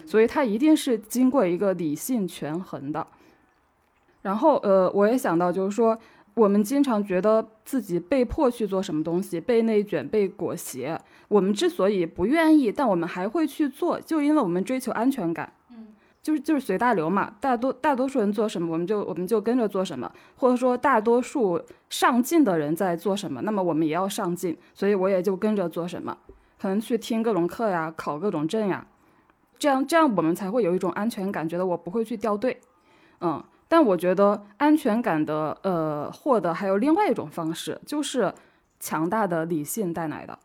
[0.06, 3.04] 所以他一定是经过一个理性权衡的。
[4.22, 5.98] 然后，呃，我也想到，就是说，
[6.34, 10.96] 我们经常觉得自己被迫去做什么东西，被内卷、被裹挟。
[11.26, 15.52] 我们之所以不愿意，但我们还会去做，就因为我们追求安全感。
[16.24, 26.16] 就是就是随大流嘛，大多大多数人做什么，我们就我们就跟着做什么，或者说大多数上进的人在做什么，那么我们也要上进，所以我也就跟着做什么，
[26.58, 28.86] 可能去听各种课呀，考各种证呀，
[29.58, 32.58] 这样这样我们才会有一种安全感，觉得我不会去掉队，
[33.20, 38.32] 嗯，但我觉得安全感的呃获得还有另外一种方式，就是
[38.80, 40.38] 强大的理性带来的，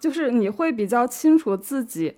[0.00, 2.16] 就是你会比较清楚自己。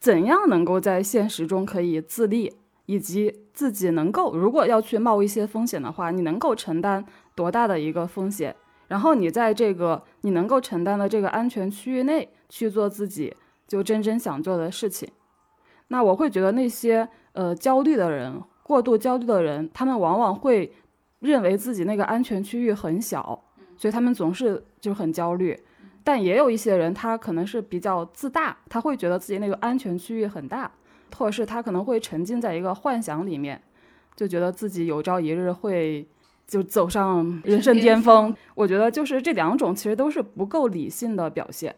[0.00, 2.50] 怎样能够在现实中可以自立，
[2.86, 8.56] 以及自己能够如果要去冒一些风险的话，你能够承担多大的一个风险？
[8.88, 13.32] 然后你在这个你能够承担的这个安全区域内去做自己
[13.68, 15.06] 就真正想做的事情。
[15.88, 20.72] 那我会觉得那些呃焦虑的人，过度焦虑的人，他们往往会
[21.18, 23.44] 认为自己那个安全区域很小，
[23.76, 25.60] 所以他们总是就很焦虑。
[26.10, 30.68] 但也有一些人，他可能是比较自大，他会觉得自己那个安全区域很大，
[31.16, 33.62] 或者是他可能会沉浸在一个幻想里面，
[34.16, 36.04] 就觉得自己有朝一日会
[36.48, 38.34] 就走上人生巅峰。
[38.56, 41.72] 我觉得就是这两种其实都是不够理性的表现。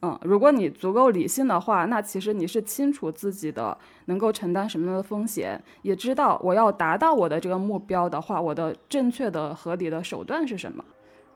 [0.00, 3.76] 嗯，如果你足够理性的话，那其实你是清楚自己的
[4.06, 10.82] 能够承担什么样的风险，也知道我要达到我的这个目标的话，我的正确的合理的手段是什么。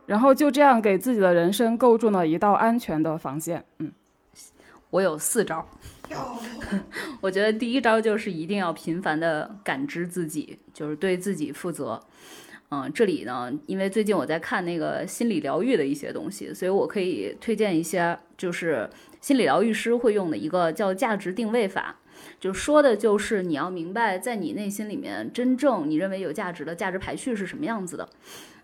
[0.09, 3.63] 然后就这样给自己的人生构筑了一道安全的防线。
[3.79, 3.93] 嗯，
[4.89, 5.69] 我有四招。
[7.21, 12.01] 我觉得第一招就是一定要频繁的感知自己，就是对自己负责。
[12.71, 18.89] 嗯，这里呢，因为最近我在看那个心理疗愈的一些东西，所以我可以推荐一些，就是
[19.21, 21.97] 心理疗愈师会用的一个叫价值定位法，
[22.41, 28.09] 就说的就是你要明白，在你内心里面真正你认为有价值的价值排序是什么样子的。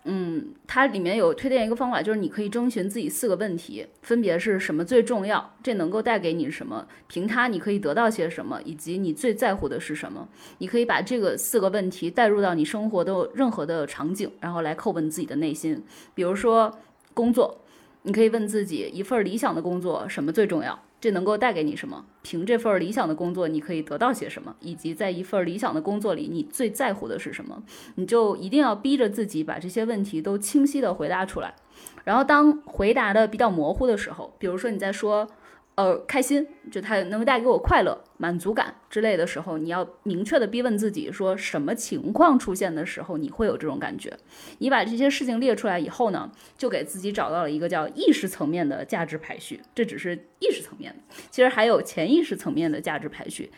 [0.07, 10.29] 嗯，它里面有推荐一个方法，就是你可以征询自己四个问题，分别是什么最重要，这能够带给你什么，凭它你可以得到些什么，以及你最在乎的是什么。
[10.59, 15.83] 你可以把这个四个问题带入到你生活的任何的场景，然后来叩问自己的内心。
[16.15, 16.79] 比如说
[17.15, 17.63] 工作，
[18.03, 20.79] 你可以问自己，一份理想的工作什么最重要？
[21.05, 22.03] 这能够带给你什么？
[22.23, 24.57] 凭这份理想的工作，你可以得到些什么？
[24.61, 27.63] 以及在一份理想的工作里，你最在乎的是什么？
[27.97, 31.57] 你就一定要逼着自己把这些问题都清晰的回答出来。
[32.05, 35.29] 然后当回答的比较模糊的时候，比如说你在说，
[35.77, 44.17] 呃，开心，就它能够带给我快乐、满足感之类的时候，你要明确的逼问自己，说什么情况出现的时候你会有这种感觉？
[44.59, 49.61] 你把这些事情列出来以后呢，就给自己找到了一个叫意识层面的价值排序。
[49.75, 53.51] 这只是意识层面的，其实还有潜意识层面的价值排序。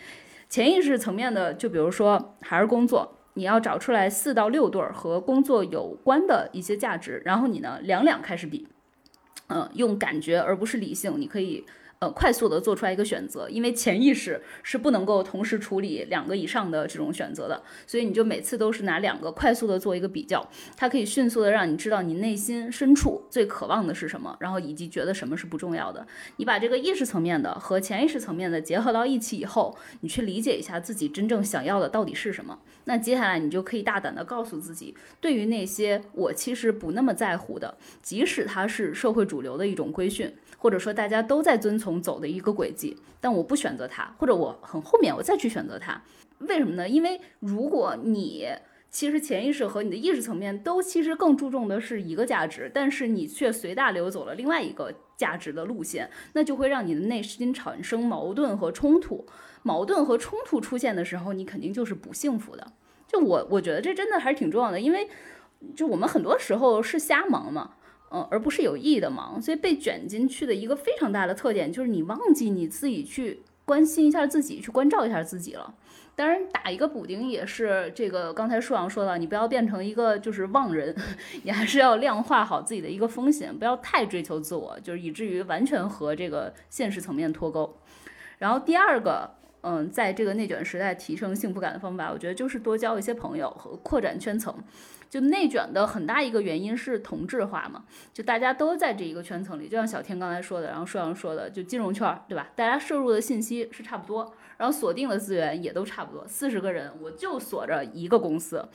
[0.48, 8.66] 潜意识层面的，就比如说还是工作，你要找出来四到六对儿和工作有关的一些价值，然后你呢两两开始比，
[9.48, 11.62] 嗯，用感觉而不是理性，你可以。
[11.98, 26.06] 呃，快速的做出来一个选择，因为潜意识是不能够同时处理两个以上的这种选择的，所以你就每次都是拿两个快速的做一个比较，它可以迅速的让你知道你内心深处最渴望的是什么，然后以及觉得什么是不重要的。
[26.36, 32.58] 你把这个意识层面的和潜意识层面的结合到一起以后，你去理解一下自己真正想要的到底是什么。
[32.84, 40.30] 那接下来你就可以大胆的告诉自己，对于那些我其实不那么在乎的，即使它是社会主流的一种规训。
[40.66, 46.02] 或者说大家都在遵从走的一个轨迹，但我不选择它，或者我很后面我再去选择它，
[46.38, 46.88] 为什么呢？
[46.88, 48.48] 因为如果你
[48.90, 59.24] 其实潜意识和你的意识层面都其实更注重的是一个价值，但是你却随大流走了另外一个价值的路线，那就会让你的内心产生矛盾和冲突。
[59.62, 62.72] 矛盾和冲突出现的时候，你肯定就是不幸福的。
[63.06, 65.08] 就我我觉得这真的还是挺重要的，因为
[65.76, 67.74] 就我们很多时候是瞎忙嘛。
[68.10, 75.74] 嗯，而不是有意义的忙，所以被卷进去的一个非常大的特点就是你忘记你自己去关心一下自己，去关照一下自己了。
[76.14, 80.96] 当然，打一个补丁也是这个刚才舒阳说的，你不要变成一个就是忘人，
[81.44, 87.76] 你还是要量化好自己的一个风险，不要太追求自我，就是以至于完全和这个现实层面脱钩。
[88.38, 89.30] 然后第二个，
[89.60, 94.54] 嗯，在这个内卷时代提升幸福感的方法，我觉得就是多交一些朋友和扩展圈层。
[95.16, 102.50] 就内卷的很大一个原因是同质化嘛，就大家都在这一个圈层里，就像小天刚才说的，然后舒阳说的，就金融圈，对吧？
[102.54, 108.68] 大家摄入的信息是差不多，然后锁定的资源也都差不多，四十个人我就锁着一个公司，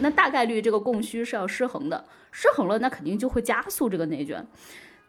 [0.00, 4.44] 那大概率这个供需是要失衡的，失衡了那肯定就会加速这个内卷。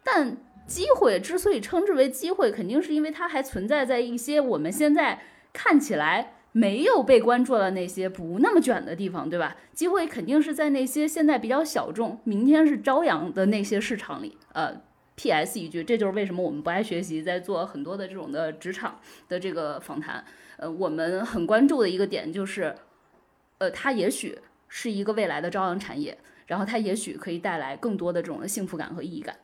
[0.04, 5.20] 但机会之所以称之为机会，肯定是因为它还存在在一些我们现在
[5.52, 6.35] 看起来。
[6.58, 9.58] 没有被关注的那些不那么卷的地方，对吧？
[9.74, 14.38] 机会肯定是在那些现在比较小众、明天是朝阳的那些市场里。
[14.54, 14.74] 呃
[15.18, 15.60] ，P.S.
[15.60, 20.24] 一句，这就是为什么我们不爱学习，在做很多的这种的职场的这个访谈。
[20.56, 22.74] 呃，我们很关注的一个点就是，
[23.58, 24.40] 呃，它也许
[24.70, 29.36] 是一个未来的朝阳产业，然后它也许可以带来更多的这种的幸福感和意义感。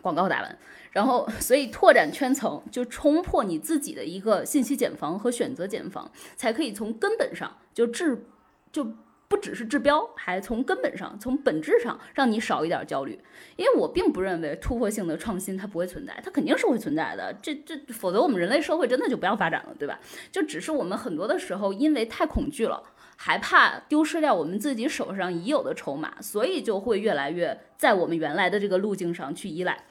[0.00, 0.58] 广告打完。
[0.92, 8.26] 然后，所以拓展圈层，就冲破你自己的一个信息茧房和选择茧房，才可以从根本上就治，
[8.70, 8.86] 就
[9.26, 13.18] 不只是治标，还从根本上、从本质上让你少一点焦虑。
[13.56, 17.34] 因为我并不认为突破性的创新它不会存在，它肯定是会存在的。
[17.40, 19.98] 这这，否则我们人类社会真的就不要发展了，对吧？
[20.30, 22.82] 就只是我们很多的时候因为太恐惧了，
[23.16, 29.86] 害怕丢失掉我们自己手上已有的筹码，所以就会越来越在我们原来的这个路径上去依赖。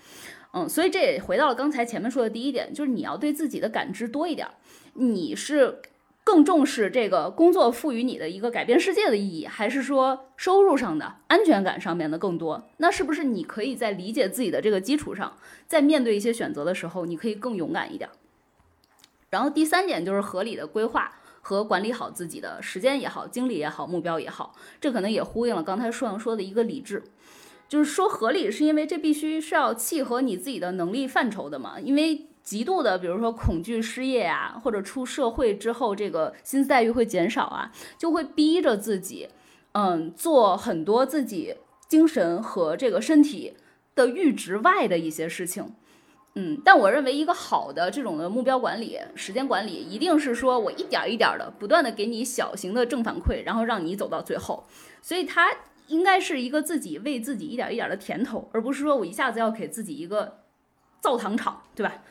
[0.54, 4.47] 嗯，所以这也回到了刚才前面说的第一点，就是你要对自己的感知多一点。
[4.93, 5.82] 你是
[6.24, 12.64] 更重视这个工作赋予你的一个改变世界的意义，还是说收入上的安全感上面的更多？
[12.78, 15.38] 那是不是你可以在理解自己的这个基础上，
[15.68, 18.10] 在面对一些选择的时候，你可以更勇敢一点？
[19.30, 27.02] 然后第三点就是合理的规划和管理好自己的时间也好，精力也好，目标也好，这可能也呼应了刚才舒阳说的一个理智。
[27.72, 31.80] 就是说合理，是因为这必须是要契合你自己的能力范畴的嘛？
[31.80, 39.30] 因为极度的，比如说恐惧失业啊，或者出社会之后这个薪资待遇会减少啊，就会逼着自己，
[39.72, 41.55] 嗯，做很多自己
[41.88, 43.53] 精神和这个身体
[43.95, 45.74] 的阈值外的一些事情，
[46.36, 46.61] 嗯。
[46.65, 54.67] 但我认为一个好的这种的目标管理、时间管理，一定是说我一点一点的不断的给你小型的正反馈，然后让你走到最后，
[55.01, 55.49] 所以它。
[55.88, 60.40] 应该是一个自己为自己一点一点的甜头，而不是说我一下子要给自己一个
[61.00, 62.02] 造糖厂，对吧？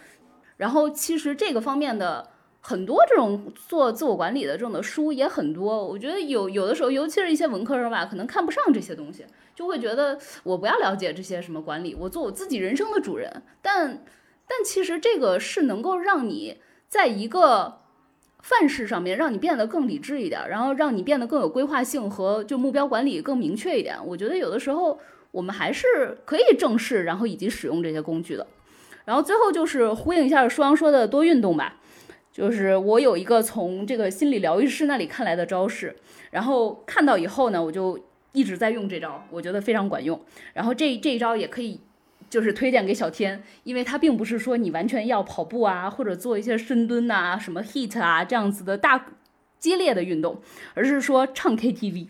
[0.56, 2.28] 然后其实这个方面的
[2.60, 13.42] 很多这种做自我管理的这种的书也很多，我觉得有有的时候，尤其是一些文科生吧，可能看不上这些东西，就会觉得我不要了解这些什么管理，我做我自己人生的主人。
[13.62, 14.04] 但
[14.46, 17.79] 但其实这个是能够让你在一个。
[18.42, 23.96] 范式上面让你变得更理智一点，然后让你变得更有规划性和就目标管理更明确一点。
[24.04, 24.98] 我觉得有的时候
[25.30, 28.46] 我们还是可以正视，然后以及使用这些工具的。
[29.04, 31.80] 然后最后就是呼应一下舒阳说的多运动吧，
[32.32, 35.96] 就是我有一个从这个心理疗愈师那里看来的招式，
[36.30, 37.98] 然后看到以后呢，我就
[38.32, 40.20] 一直在用这招，我觉得非常管用。
[40.54, 41.80] 然后这这一招也可以
[42.30, 49.04] 就是推荐给小天，因为他并不是说你完全要跑步啊，或者做一些深蹲呐、什么 HIIT 啊这样子的大
[49.58, 50.40] 激烈的运动，
[50.74, 52.06] 而是说唱 KTV，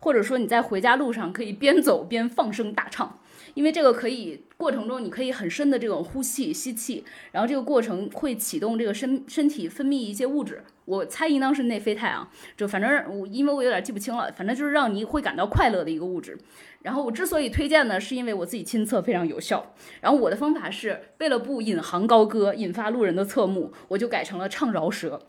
[0.00, 3.19] 或者说你在回家路上可以边走边放声大唱，
[3.54, 16.38] 因为这个可以过程中你可以很深的这种呼气吸气，然后这个过程会启动这个身身体分泌一些物质，我猜应当是内啡肽啊，就反正我因为我有点记不清了，反正就是让你会感到快乐的一个物质。
[16.82, 19.74] 然后我之所以推荐呢，是因为我自己亲测非常有效。
[20.00, 25.20] 然后我的方法是为了不引吭高歌，引发路人的侧目，我就改成了唱饶舌，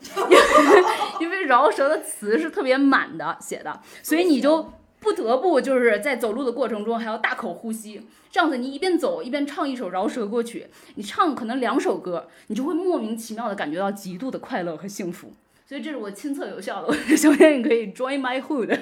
[1.20, 4.72] 因为饶舌的词是特别满的写的，所以你就
[5.02, 15.32] 不得不就是在走路的过程中还要大口呼吸，这样子你一边走一边唱一首饶舌歌曲，你唱可能两首歌，你就会莫名其妙的感觉到极度的快乐和幸福。
[15.66, 18.78] 所以这是我亲测有效的，首先你可以 join my hood。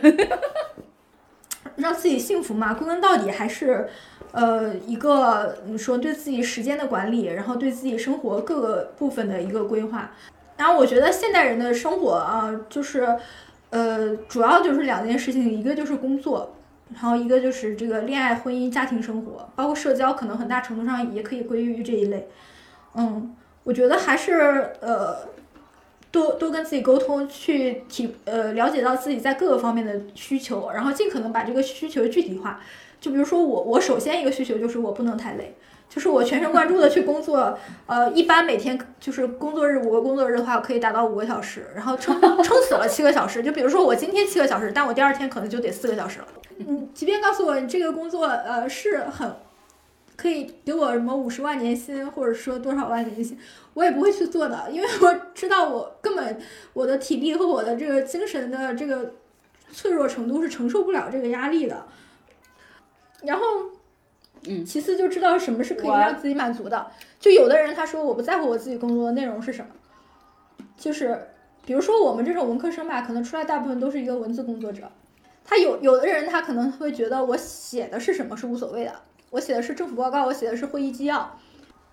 [1.77, 3.89] 让自己幸福嘛，归根到底还是，
[4.33, 10.13] 呃，一个你说对自己时间的管理，然后对自己生活各个部分的一个规划。
[10.59, 13.17] 然后我觉得现代人的生活啊，就是，
[13.71, 16.55] 呃，主要就是两件事情，一个就是工作，
[16.93, 22.29] 然后一个就是这个恋爱、婚姻、家庭生活，包括社交，可能很大程度上也可以归于这一类。
[22.95, 25.17] 嗯，我觉得还是呃。
[26.13, 32.59] 多多跟自己沟通，去体呃了解到自己在各个方面的需求，然后尽可能把这个需求具体化。
[33.01, 35.55] 就比如说我，我首先一个需求就是我不能太累，
[35.91, 37.59] 就是我全神贯注的去工作。
[37.85, 43.43] 呃，一般每天就是工作日五个工作日的话，可以达到五个小时，然后撑撑死了七个小时。
[43.43, 46.27] 就比如说我今天七个小时，但我第二天可能就得四个小时了。
[46.57, 49.31] 嗯，即便告诉我你这个工作呃是很。
[50.17, 53.39] 可以给我什么五十万年薪，或者说多少万年薪，
[53.73, 56.39] 我也不会去做的，因为我知道我根本
[56.75, 59.15] 我的体力和我的这个精神的这个
[59.73, 61.87] 脆弱程度是承受不了这个压力的。
[63.23, 63.43] 然后，
[64.47, 66.91] 嗯，其次就知道什么是可以让自己满足的。
[67.19, 71.29] 就有的人他说我不在乎我自己工作的内容是什么，就是
[71.67, 74.91] 比如说我们这种文科生吧，可能出来大部分都是一个文字工作者。
[75.45, 78.95] 他有有的人他可能会觉得我写的是什么是无所谓的。
[79.31, 81.39] 我写的是政府报告，我写的是会议纪要，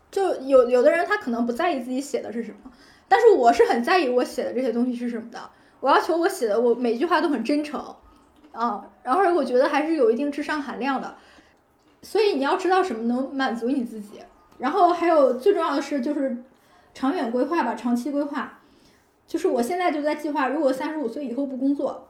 [0.09, 2.71] 就有有的人他可能不在意自己写的是什么，
[3.07, 5.39] 但是我是很在意我写的这些东西是什么的。
[5.79, 7.79] 我要求我写的我每句话都很真诚，
[8.51, 11.15] 啊，然后我觉得还是有一定智商含量的。
[12.01, 14.21] 所以你要知道什么能满足你自己，
[14.57, 16.37] 然后还有最重要的是就是
[16.93, 18.59] 长远规划吧，长期规划，
[19.27, 22.07] 就是我现在就在计划，如果三十五岁以后不工作，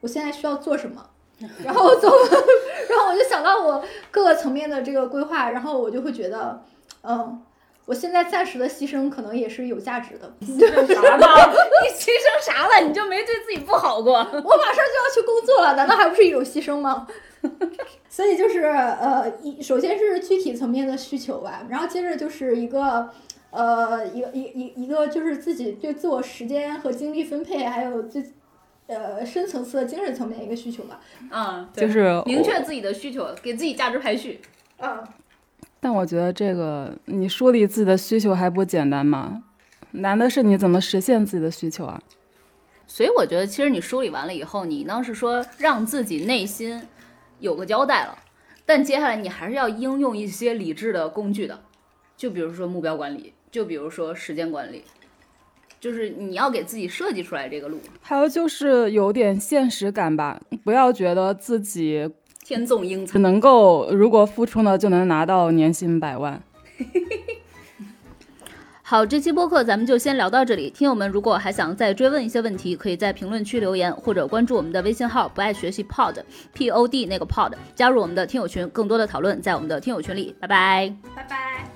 [0.00, 1.06] 我现在需要做什么。
[1.64, 2.08] 然后走，
[2.88, 6.62] 然后我就想到我各个层面的这个规划，然后我就会觉得，
[7.02, 7.42] 嗯，
[7.84, 10.32] 我现在暂时的牺牲可能也是有价值的。
[10.46, 11.52] 牺牲啥了？
[11.82, 12.86] 你牺牲啥了？
[12.86, 14.12] 你就没对自己不好过？
[14.12, 17.06] 我马上就要去工作了，难道还不是一种牺牲吗？
[18.08, 23.10] 所以就是呃，一首先是具体层面的需求吧，然后接着就是一个
[23.50, 28.22] 呃，一个一一一个就是自己对自我时间和精力分配，还有最。
[28.88, 34.38] 呃，深层次的精神层面一个需求吧，嗯，就是明确自己的需求，给自己价值排序，
[34.78, 35.02] 嗯。
[35.84, 39.42] 但我觉得这个你梳理自己的需求还不简单吗？
[39.90, 42.00] 难的是你怎么实现自己的需求啊？
[42.86, 46.80] 所以我觉得，其实你梳理完了以后，你当时说让自己内心
[47.40, 48.16] 有个交代了，
[48.64, 51.60] 但接下来你还是要应用一些理智的工具的，
[52.16, 54.84] 就比如说目标管理，就比如说时间管理。
[55.80, 62.08] 就是你要给自己设计出来这个路，还有就是有点现实感吧，不要觉得自己
[62.44, 66.42] 天纵英才，只能够如果付出呢就能拿到年薪百万。
[68.82, 70.68] 好，这期播客咱们就先聊到这里。
[70.68, 76.16] 听友们如果还想再追问一些问题，可以在评论区留言，或者关注我们的微信号“不爱学习 Pod
[76.52, 80.34] P O D” 那个 Pod，加入我们的听友群，更多的讨论在我们的听友群里。
[80.38, 81.71] 拜拜，拜拜。